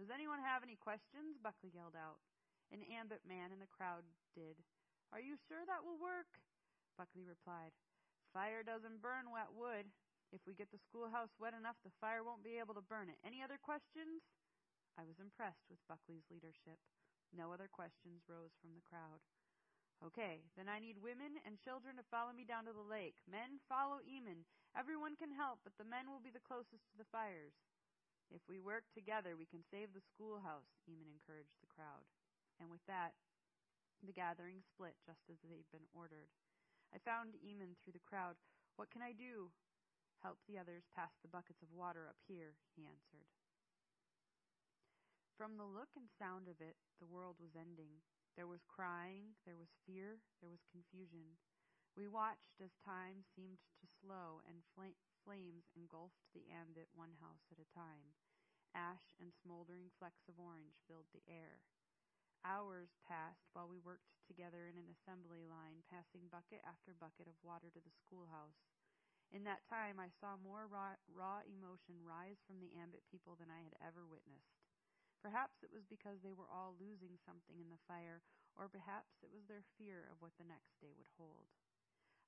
[0.00, 1.36] Does anyone have any questions?
[1.36, 2.24] Buckley yelled out.
[2.72, 4.56] An ambit man in the crowd did.
[5.12, 6.40] Are you sure that will work?
[6.96, 7.76] Buckley replied.
[8.32, 9.92] Fire doesn't burn wet wood.
[10.32, 13.20] If we get the schoolhouse wet enough, the fire won't be able to burn it.
[13.20, 14.24] Any other questions?
[14.96, 16.80] I was impressed with Buckley's leadership.
[17.36, 19.20] No other questions rose from the crowd.
[20.00, 23.20] Okay, then I need women and children to follow me down to the lake.
[23.28, 24.48] Men, follow Eamon.
[24.72, 27.54] Everyone can help, but the men will be the closest to the fires.
[28.32, 32.08] If we work together, we can save the schoolhouse, Eamon encouraged the crowd.
[32.56, 33.12] And with that,
[34.00, 36.32] the gathering split just as they'd been ordered.
[36.92, 38.36] I found Eamon through the crowd.
[38.76, 39.48] What can I do?
[40.20, 43.26] Help the others pass the buckets of water up here, he answered.
[45.40, 48.04] From the look and sound of it, the world was ending.
[48.36, 51.40] There was crying, there was fear, there was confusion.
[51.96, 57.44] We watched as time seemed to slow and fl- flames engulfed the ambit one house
[57.50, 58.16] at a time.
[58.72, 61.60] Ash and smoldering flecks of orange filled the air.
[62.42, 67.38] Hours passed while we worked together in an assembly line, passing bucket after bucket of
[67.46, 68.58] water to the schoolhouse.
[69.30, 73.48] In that time, I saw more raw, raw emotion rise from the Ambit people than
[73.48, 74.58] I had ever witnessed.
[75.22, 78.20] Perhaps it was because they were all losing something in the fire,
[78.58, 81.46] or perhaps it was their fear of what the next day would hold.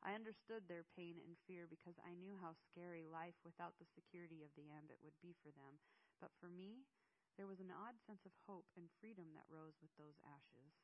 [0.00, 4.46] I understood their pain and fear because I knew how scary life without the security
[4.46, 5.82] of the ambit would be for them,
[6.22, 6.86] but for me,
[7.34, 10.78] there was an odd sense of hope and freedom that rose with those ashes.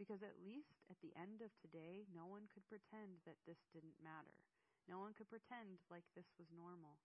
[0.00, 4.00] Because at least at the end of today, no one could pretend that this didn't
[4.00, 4.48] matter.
[4.88, 6.96] No one could pretend like this was normal.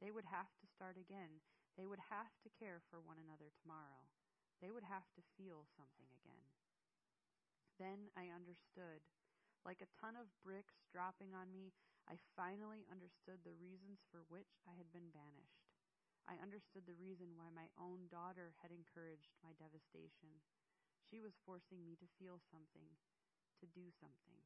[0.00, 1.44] They would have to start again.
[1.76, 4.08] They would have to care for one another tomorrow.
[4.64, 6.48] They would have to feel something again.
[7.76, 9.04] Then I understood.
[9.62, 11.76] Like a ton of bricks dropping on me,
[12.08, 15.67] I finally understood the reasons for which I had been banished.
[16.28, 20.44] I understood the reason why my own daughter had encouraged my devastation.
[21.00, 22.92] She was forcing me to feel something,
[23.64, 24.36] to do something.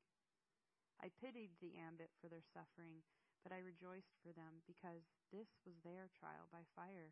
[1.02, 3.02] I pitied the ambit for their suffering,
[3.42, 5.02] but I rejoiced for them because
[5.34, 7.10] this was their trial by fire.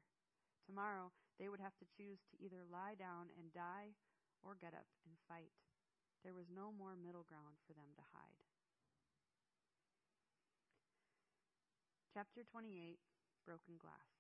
[0.63, 1.11] Tomorrow
[1.43, 3.99] they would have to choose to either lie down and die
[4.47, 5.51] or get up and fight.
[6.23, 8.47] There was no more middle ground for them to hide.
[12.15, 13.03] Chapter 28
[13.43, 14.20] Broken Glass.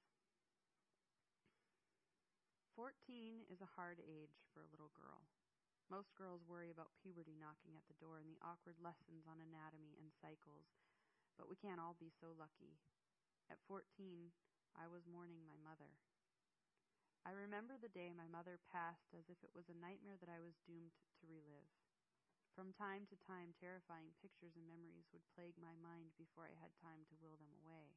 [2.81, 5.29] Fourteen is a hard age for a little girl.
[5.93, 10.01] Most girls worry about puberty knocking at the door and the awkward lessons on anatomy
[10.01, 10.65] and cycles,
[11.37, 12.81] but we can't all be so lucky.
[13.53, 14.33] At 14,
[14.73, 15.93] I was mourning my mother.
[17.21, 20.41] I remember the day my mother passed as if it was a nightmare that I
[20.41, 21.69] was doomed to relive.
[22.57, 26.73] From time to time, terrifying pictures and memories would plague my mind before I had
[26.81, 27.93] time to will them away.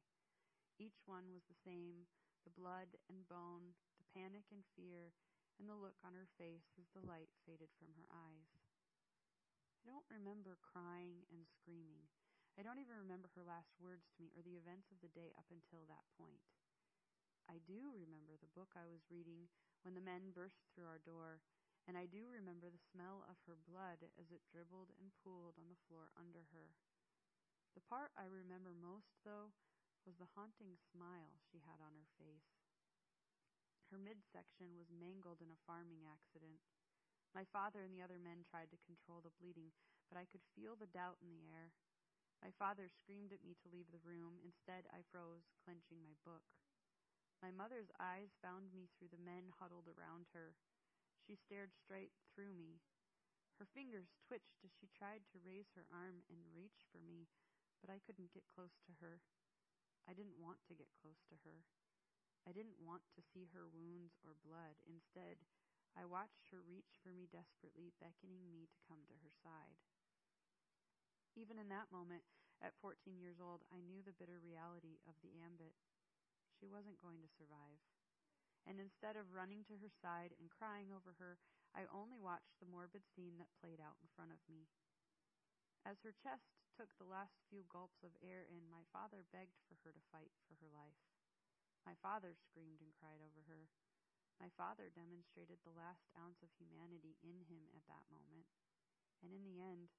[0.76, 2.04] Each one was the same
[2.44, 3.72] the blood and bone,
[4.14, 5.10] panic and fear,
[5.58, 8.54] and the look on her face as the light faded from her eyes.
[9.82, 12.06] I don't remember crying and screaming.
[12.54, 15.34] I don't even remember her last words to me or the events of the day
[15.34, 16.46] up until that point.
[17.50, 19.50] I do remember the book I was reading
[19.82, 21.42] when the men burst through our door,
[21.84, 25.68] and I do remember the smell of her blood as it dribbled and pooled on
[25.68, 26.72] the floor under her.
[27.76, 29.52] The part I remember most, though,
[30.06, 32.63] was the haunting smile she had on her face.
[33.94, 36.58] Her midsection was mangled in a farming accident.
[37.30, 39.70] My father and the other men tried to control the bleeding,
[40.10, 41.70] but I could feel the doubt in the air.
[42.42, 44.42] My father screamed at me to leave the room.
[44.42, 46.42] Instead, I froze, clenching my book.
[47.38, 50.58] My mother's eyes found me through the men huddled around her.
[51.22, 52.82] She stared straight through me.
[53.62, 57.30] Her fingers twitched as she tried to raise her arm and reach for me,
[57.78, 59.22] but I couldn't get close to her.
[60.10, 61.62] I didn't want to get close to her.
[62.44, 64.76] I didn't want to see her wounds or blood.
[64.84, 65.40] Instead,
[65.96, 69.80] I watched her reach for me desperately, beckoning me to come to her side.
[71.34, 72.26] Even in that moment,
[72.60, 75.74] at 14 years old, I knew the bitter reality of the ambit.
[76.52, 77.80] She wasn't going to survive.
[78.64, 81.36] And instead of running to her side and crying over her,
[81.76, 84.70] I only watched the morbid scene that played out in front of me.
[85.84, 89.76] As her chest took the last few gulps of air in, my father begged for
[89.84, 91.13] her to fight for her life.
[91.84, 93.68] My father screamed and cried over her.
[94.40, 98.48] My father demonstrated the last ounce of humanity in him at that moment.
[99.20, 99.92] And in the end,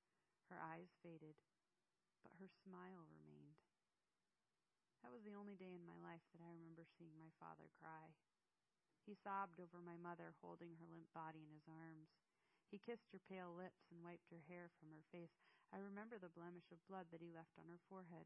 [0.50, 1.38] her eyes faded,
[2.26, 3.62] but her smile remained.
[5.06, 8.18] That was the only day in my life that I remember seeing my father cry.
[9.06, 12.10] He sobbed over my mother holding her limp body in his arms.
[12.74, 15.38] He kissed her pale lips and wiped her hair from her face.
[15.70, 18.26] I remember the blemish of blood that he left on her forehead.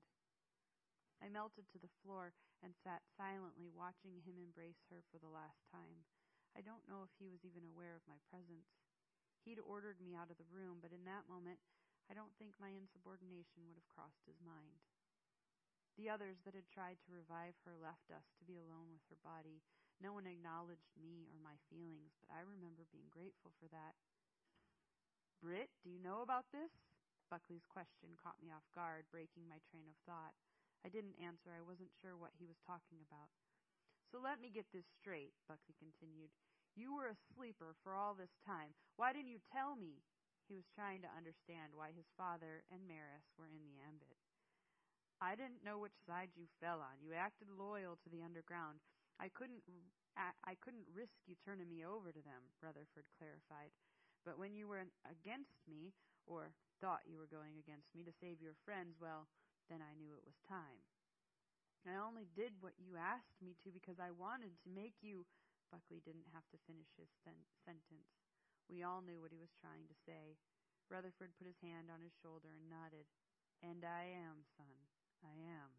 [1.20, 2.32] I melted to the floor
[2.64, 6.08] and sat silently watching him embrace her for the last time.
[6.56, 8.72] I don't know if he was even aware of my presence.
[9.44, 11.60] He'd ordered me out of the room, but in that moment,
[12.10, 14.82] I don't think my insubordination would have crossed his mind.
[16.00, 19.20] The others that had tried to revive her left us to be alone with her
[19.20, 19.60] body.
[20.00, 24.00] No one acknowledged me or my feelings, but I remember being grateful for that.
[25.44, 26.72] Britt, do you know about this?
[27.28, 30.34] Buckley's question caught me off guard, breaking my train of thought.
[30.86, 31.52] I didn't answer.
[31.52, 33.30] I wasn't sure what he was talking about.
[34.10, 36.34] So let me get this straight, Buckley continued.
[36.74, 38.74] You were a sleeper for all this time.
[38.96, 40.02] Why didn't you tell me?
[40.50, 44.18] He was trying to understand why his father and Maris were in the ambit.
[45.22, 47.04] I didn't know which side you fell on.
[47.04, 48.80] You acted loyal to the underground.
[49.20, 49.62] I couldn't
[50.20, 53.72] I couldn't risk you turning me over to them, Rutherford clarified.
[54.28, 55.96] But when you were against me,
[56.28, 56.52] or
[56.84, 59.32] thought you were going against me to save your friends, well,
[59.70, 60.82] then I knew it was time.
[61.88, 65.24] I only did what you asked me to because I wanted to make you.
[65.72, 68.10] Buckley didn't have to finish his sen- sentence.
[68.68, 70.38] We all knew what he was trying to say.
[70.90, 73.06] Rutherford put his hand on his shoulder and nodded.
[73.62, 74.76] And I am, son.
[75.22, 75.72] I am.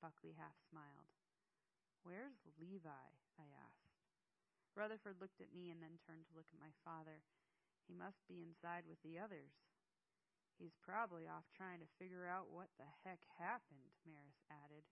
[0.00, 1.12] Buckley half smiled.
[2.02, 3.06] Where's Levi?
[3.36, 4.00] I asked.
[4.72, 7.20] Rutherford looked at me and then turned to look at my father.
[7.84, 9.52] He must be inside with the others.
[10.60, 14.84] He's probably off trying to figure out what the heck happened, Maris added.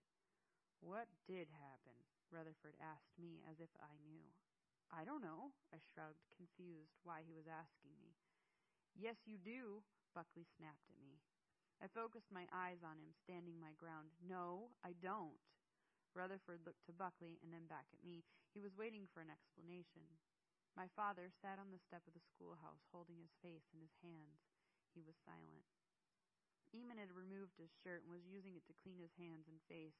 [0.81, 1.93] What did happen?
[2.33, 4.25] Rutherford asked me as if I knew.
[4.89, 8.17] I don't know, I shrugged, confused why he was asking me.
[8.97, 9.85] Yes, you do,
[10.17, 11.21] Buckley snapped at me.
[11.85, 14.17] I focused my eyes on him, standing my ground.
[14.25, 15.37] No, I don't.
[16.17, 18.25] Rutherford looked to Buckley and then back at me.
[18.57, 20.09] He was waiting for an explanation.
[20.73, 24.58] My father sat on the step of the schoolhouse, holding his face in his hands.
[24.95, 25.65] He was silent.
[26.77, 29.97] Eamon had removed his shirt and was using it to clean his hands and face.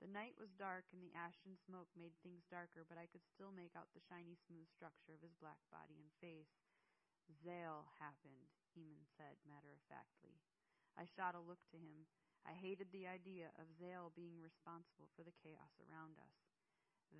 [0.00, 3.24] The night was dark, and the ash and smoke made things darker, but I could
[3.24, 6.52] still make out the shiny, smooth structure of his black body and face.
[7.44, 10.40] Zale happened, Eamon said matter of factly.
[10.96, 12.08] I shot a look to him.
[12.44, 16.36] I hated the idea of Zale being responsible for the chaos around us.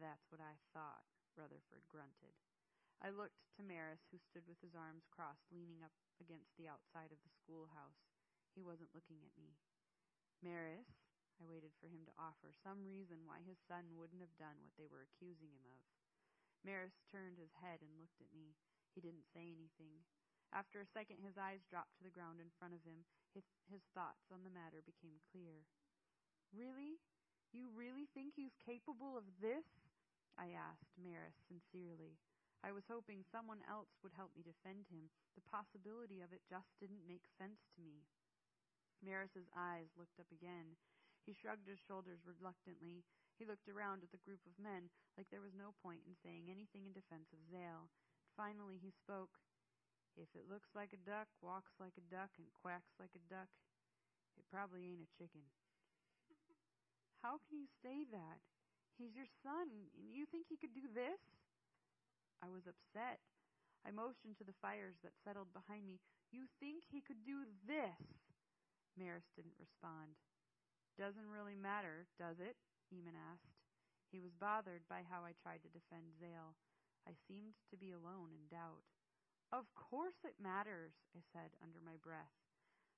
[0.00, 1.04] That's what I thought,
[1.36, 2.36] Rutherford grunted.
[3.00, 7.08] I looked to Maris, who stood with his arms crossed, leaning up against the outside
[7.08, 8.04] of the schoolhouse.
[8.52, 9.56] He wasn't looking at me.
[10.44, 11.00] Maris,
[11.40, 14.76] I waited for him to offer some reason why his son wouldn't have done what
[14.76, 15.80] they were accusing him of.
[16.60, 18.52] Maris turned his head and looked at me.
[18.92, 20.04] He didn't say anything.
[20.52, 23.08] After a second, his eyes dropped to the ground in front of him.
[23.32, 25.64] His, his thoughts on the matter became clear.
[26.52, 27.00] Really?
[27.56, 29.64] You really think he's capable of this?
[30.36, 32.20] I asked Maris sincerely.
[32.60, 35.08] I was hoping someone else would help me defend him.
[35.32, 38.04] The possibility of it just didn't make sense to me.
[39.00, 40.76] Maris's eyes looked up again.
[41.24, 43.04] He shrugged his shoulders reluctantly.
[43.40, 46.52] He looked around at the group of men like there was no point in saying
[46.52, 47.88] anything in defense of Zale.
[48.36, 49.40] Finally he spoke.
[50.18, 53.48] If it looks like a duck, walks like a duck, and quacks like a duck,
[54.36, 55.46] it probably ain't a chicken.
[57.22, 58.42] How can you say that?
[58.98, 61.39] He's your son, and you think he could do this?
[62.40, 63.20] I was upset.
[63.84, 66.00] I motioned to the fires that settled behind me.
[66.32, 68.00] You think he could do this?
[68.96, 70.18] Maris didn't respond.
[70.98, 72.56] Doesn't really matter, does it?
[72.92, 73.56] Eamon asked.
[74.12, 76.58] He was bothered by how I tried to defend Zale.
[77.06, 78.84] I seemed to be alone in doubt.
[79.52, 82.34] Of course it matters, I said under my breath.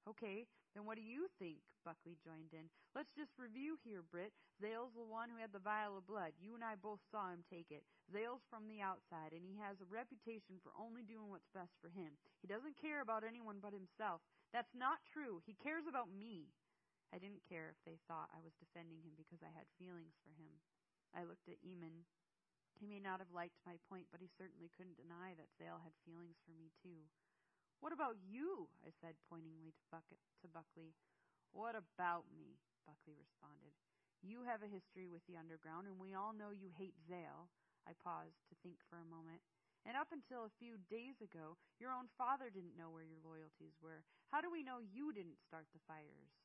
[0.02, 1.62] Okay, then what do you think?
[1.86, 2.70] Buckley joined in.
[2.94, 4.34] Let's just review here, Britt.
[4.58, 6.34] Zale's the one who had the vial of blood.
[6.38, 7.82] You and I both saw him take it.
[8.10, 11.90] Zale's from the outside, and he has a reputation for only doing what's best for
[11.90, 12.18] him.
[12.42, 14.22] He doesn't care about anyone but himself.
[14.54, 15.42] That's not true.
[15.42, 16.50] He cares about me.
[17.14, 20.32] I didn't care if they thought I was defending him because I had feelings for
[20.34, 20.62] him.
[21.12, 22.08] I looked at Eamon.
[22.78, 25.92] He may not have liked my point, but he certainly couldn't deny that Zale had
[26.08, 27.04] feelings for me, too.
[27.82, 28.70] What about you?
[28.86, 30.94] I said, pointingly to, Bucket, to Buckley.
[31.50, 32.62] What about me?
[32.86, 33.74] Buckley responded.
[34.22, 37.50] You have a history with the underground, and we all know you hate Zale.
[37.82, 39.42] I paused to think for a moment.
[39.82, 43.74] And up until a few days ago, your own father didn't know where your loyalties
[43.82, 44.06] were.
[44.30, 46.38] How do we know you didn't start the fires?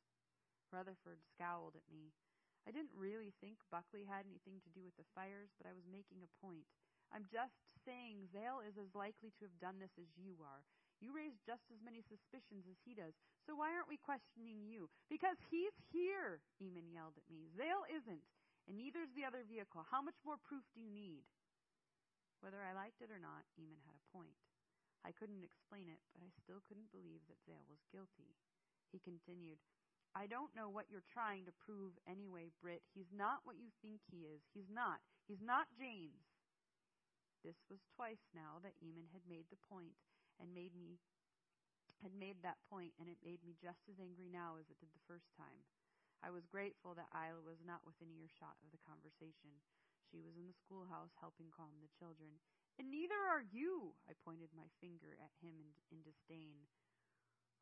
[0.74, 2.18] Rutherford scowled at me.
[2.66, 5.86] I didn't really think Buckley had anything to do with the fires, but I was
[5.86, 6.66] making a point.
[7.14, 10.66] I'm just saying Zale is as likely to have done this as you are.
[10.98, 13.14] You raise just as many suspicions as he does,
[13.46, 14.90] so why aren't we questioning you?
[15.14, 17.54] Because he's here, Eamon yelled at me.
[17.54, 18.26] Zale isn't,
[18.66, 19.86] and neither's the other vehicle.
[19.86, 21.22] How much more proof do you need?
[22.42, 24.38] Whether I liked it or not, Eamon had a point.
[25.06, 28.34] I couldn't explain it, but I still couldn't believe that Zale was guilty.
[28.90, 29.62] He continued,
[30.18, 32.82] I don't know what you're trying to prove anyway, Britt.
[32.98, 34.42] He's not what you think he is.
[34.50, 34.98] He's not.
[35.30, 36.26] He's not James.
[37.46, 39.94] This was twice now that Eamon had made the point
[40.40, 41.00] and made me
[42.02, 44.94] had made that point and it made me just as angry now as it did
[44.94, 45.66] the first time.
[46.22, 49.62] I was grateful that Isla was not within earshot of the conversation.
[50.10, 52.42] She was in the schoolhouse helping calm the children.
[52.78, 56.70] And neither are you, I pointed my finger at him in, in disdain.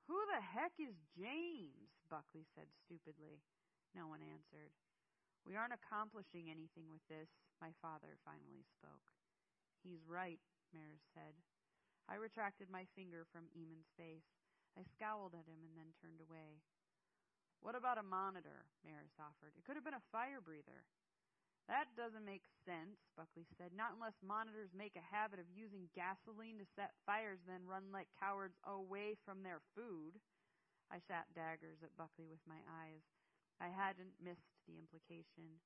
[0.08, 1.96] Who the heck is James?
[2.12, 3.40] Buckley said stupidly.
[3.96, 4.76] No one answered.
[5.48, 7.32] We aren't accomplishing anything with this,
[7.62, 9.08] my father finally spoke.
[9.84, 10.42] He's right,
[10.74, 11.38] Maris said.
[12.06, 14.30] I retracted my finger from Eamon's face.
[14.78, 16.62] I scowled at him and then turned away.
[17.66, 18.70] What about a monitor?
[18.86, 19.58] Maris offered.
[19.58, 20.86] It could have been a fire breather.
[21.66, 23.74] That doesn't make sense, Buckley said.
[23.74, 28.14] Not unless monitors make a habit of using gasoline to set fires, then run like
[28.22, 30.22] cowards away from their food.
[30.94, 33.02] I shot daggers at Buckley with my eyes.
[33.58, 35.58] I hadn't missed the implication.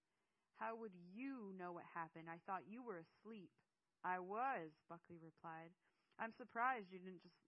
[0.56, 2.32] How would you know what happened?
[2.32, 3.52] I thought you were asleep.
[4.00, 5.76] I was, Buckley replied.
[6.20, 7.40] I'm surprised you didn't just.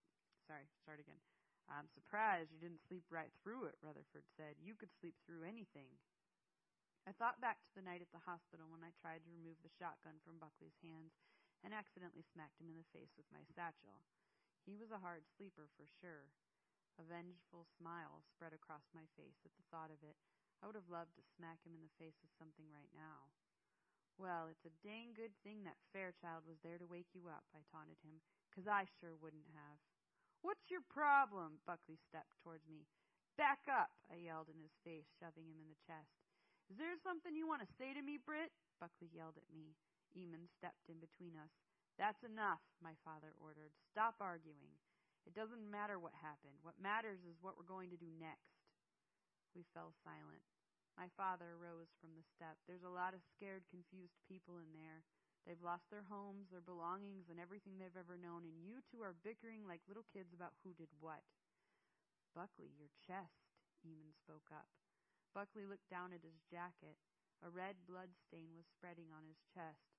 [0.48, 1.19] Sorry, start again.
[1.68, 4.60] I'm surprised you didn't sleep right through it, Rutherford said.
[4.60, 5.99] You could sleep through anything.
[7.03, 9.76] I thought back to the night at the hospital when I tried to remove the
[9.76, 11.15] shotgun from Buckley's hands
[11.64, 14.02] and accidentally smacked him in the face with my satchel.
[14.64, 16.31] He was a hard sleeper for sure.
[16.99, 20.19] A vengeful smile spread across my face at the thought of it.
[20.61, 23.34] I would have loved to smack him in the face with something right now.
[24.22, 27.65] Well, it's a dang good thing that Fairchild was there to wake you up, I
[27.73, 29.79] taunted him, 'cause I sure wouldn't have.
[30.41, 31.61] What's your problem?
[31.65, 32.87] Buckley stepped towards me.
[33.37, 36.11] Back up, I yelled in his face, shoving him in the chest.
[36.69, 38.51] Is there something you want to say to me, Britt?
[38.79, 39.75] Buckley yelled at me.
[40.15, 41.51] Eamon stepped in between us.
[41.97, 43.71] That's enough, my father ordered.
[43.91, 44.79] Stop arguing.
[45.25, 46.57] It doesn't matter what happened.
[46.63, 48.57] What matters is what we're going to do next.
[49.53, 50.41] We fell silent.
[50.97, 52.57] My father rose from the step.
[52.67, 55.03] There's a lot of scared, confused people in there.
[55.45, 59.18] They've lost their homes, their belongings, and everything they've ever known, and you two are
[59.26, 61.26] bickering like little kids about who did what.
[62.38, 63.51] Buckley, your chest,
[63.81, 64.69] Eamon spoke up.
[65.34, 66.95] Buckley looked down at his jacket.
[67.41, 69.97] A red blood stain was spreading on his chest.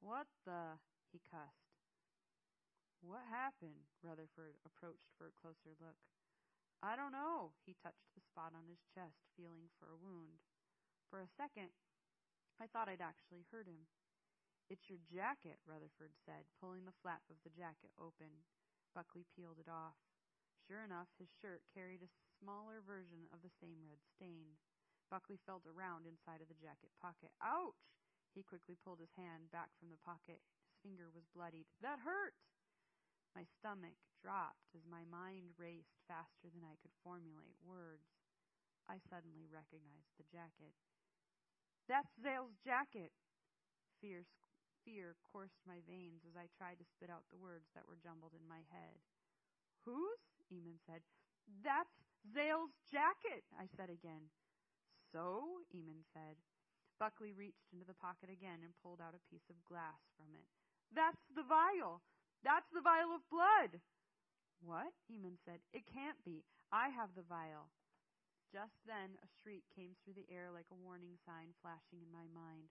[0.00, 0.80] What the?
[1.12, 1.76] he cussed.
[3.04, 3.88] What happened?
[4.00, 6.00] Rutherford approached for a closer look.
[6.80, 7.52] I don't know.
[7.68, 10.40] He touched the spot on his chest, feeling for a wound.
[11.12, 11.76] For a second,
[12.56, 13.84] I thought I'd actually hurt him.
[14.70, 18.46] It's your jacket, Rutherford said, pulling the flap of the jacket open.
[18.94, 19.98] Buckley peeled it off.
[20.62, 24.54] Sure enough, his shirt carried a smaller version of the same red stain.
[25.10, 27.34] Buckley felt around inside of the jacket pocket.
[27.42, 27.82] Ouch!
[28.30, 30.38] He quickly pulled his hand back from the pocket.
[30.38, 31.66] His finger was bloodied.
[31.82, 32.38] That hurt!
[33.34, 38.06] My stomach dropped as my mind raced faster than I could formulate words.
[38.86, 40.78] I suddenly recognized the jacket.
[41.90, 43.10] That's Zale's jacket!
[43.98, 44.22] Fear,
[44.84, 48.32] fear coursed my veins as I tried to spit out the words that were jumbled
[48.36, 49.00] in my head.
[49.84, 50.20] Whose?
[50.52, 51.00] Eamon said.
[51.64, 51.94] That's
[52.32, 54.28] Zale's jacket, I said again.
[55.12, 55.64] So?
[55.72, 56.36] Eamon said.
[57.00, 60.44] Buckley reached into the pocket again and pulled out a piece of glass from it.
[60.92, 62.04] That's the vial!
[62.44, 63.80] That's the vial of blood!
[64.60, 64.92] What?
[65.08, 65.64] Eamon said.
[65.72, 66.44] It can't be.
[66.68, 67.72] I have the vial.
[68.52, 72.26] Just then a shriek came through the air like a warning sign flashing in my
[72.34, 72.68] mind.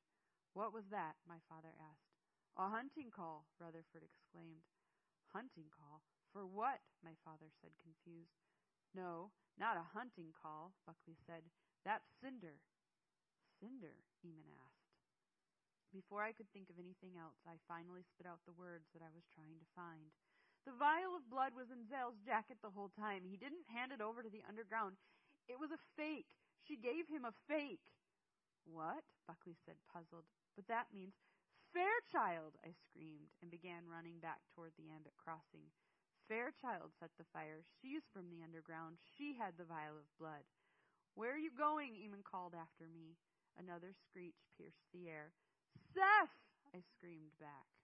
[0.53, 1.15] What was that?
[1.27, 2.09] my father asked.
[2.57, 4.67] A hunting call, Rutherford exclaimed.
[5.31, 6.01] Hunting call?
[6.33, 6.81] For what?
[7.05, 8.35] my father said, confused.
[8.93, 11.45] No, not a hunting call, Buckley said.
[11.85, 12.61] That's Cinder.
[13.61, 14.01] Cinder?
[14.25, 14.89] Eamon asked.
[15.93, 19.09] Before I could think of anything else, I finally spit out the words that I
[19.09, 20.13] was trying to find.
[20.69, 23.25] The vial of blood was in Zale's jacket the whole time.
[23.25, 25.01] He didn't hand it over to the underground.
[25.49, 26.29] It was a fake.
[26.61, 27.89] She gave him a fake.
[28.69, 29.01] What?
[29.25, 30.29] Buckley said, puzzled.
[30.59, 31.15] But that means
[31.71, 35.71] Fairchild, I screamed, and began running back toward the Ambit crossing.
[36.27, 37.63] Fairchild set the fire.
[37.79, 38.99] She's from the underground.
[39.15, 40.43] She had the vial of blood.
[41.15, 41.95] Where are you going?
[41.95, 43.15] Eamon called after me.
[43.55, 45.31] Another screech pierced the air.
[45.95, 46.35] Seth!
[46.75, 47.78] I screamed back.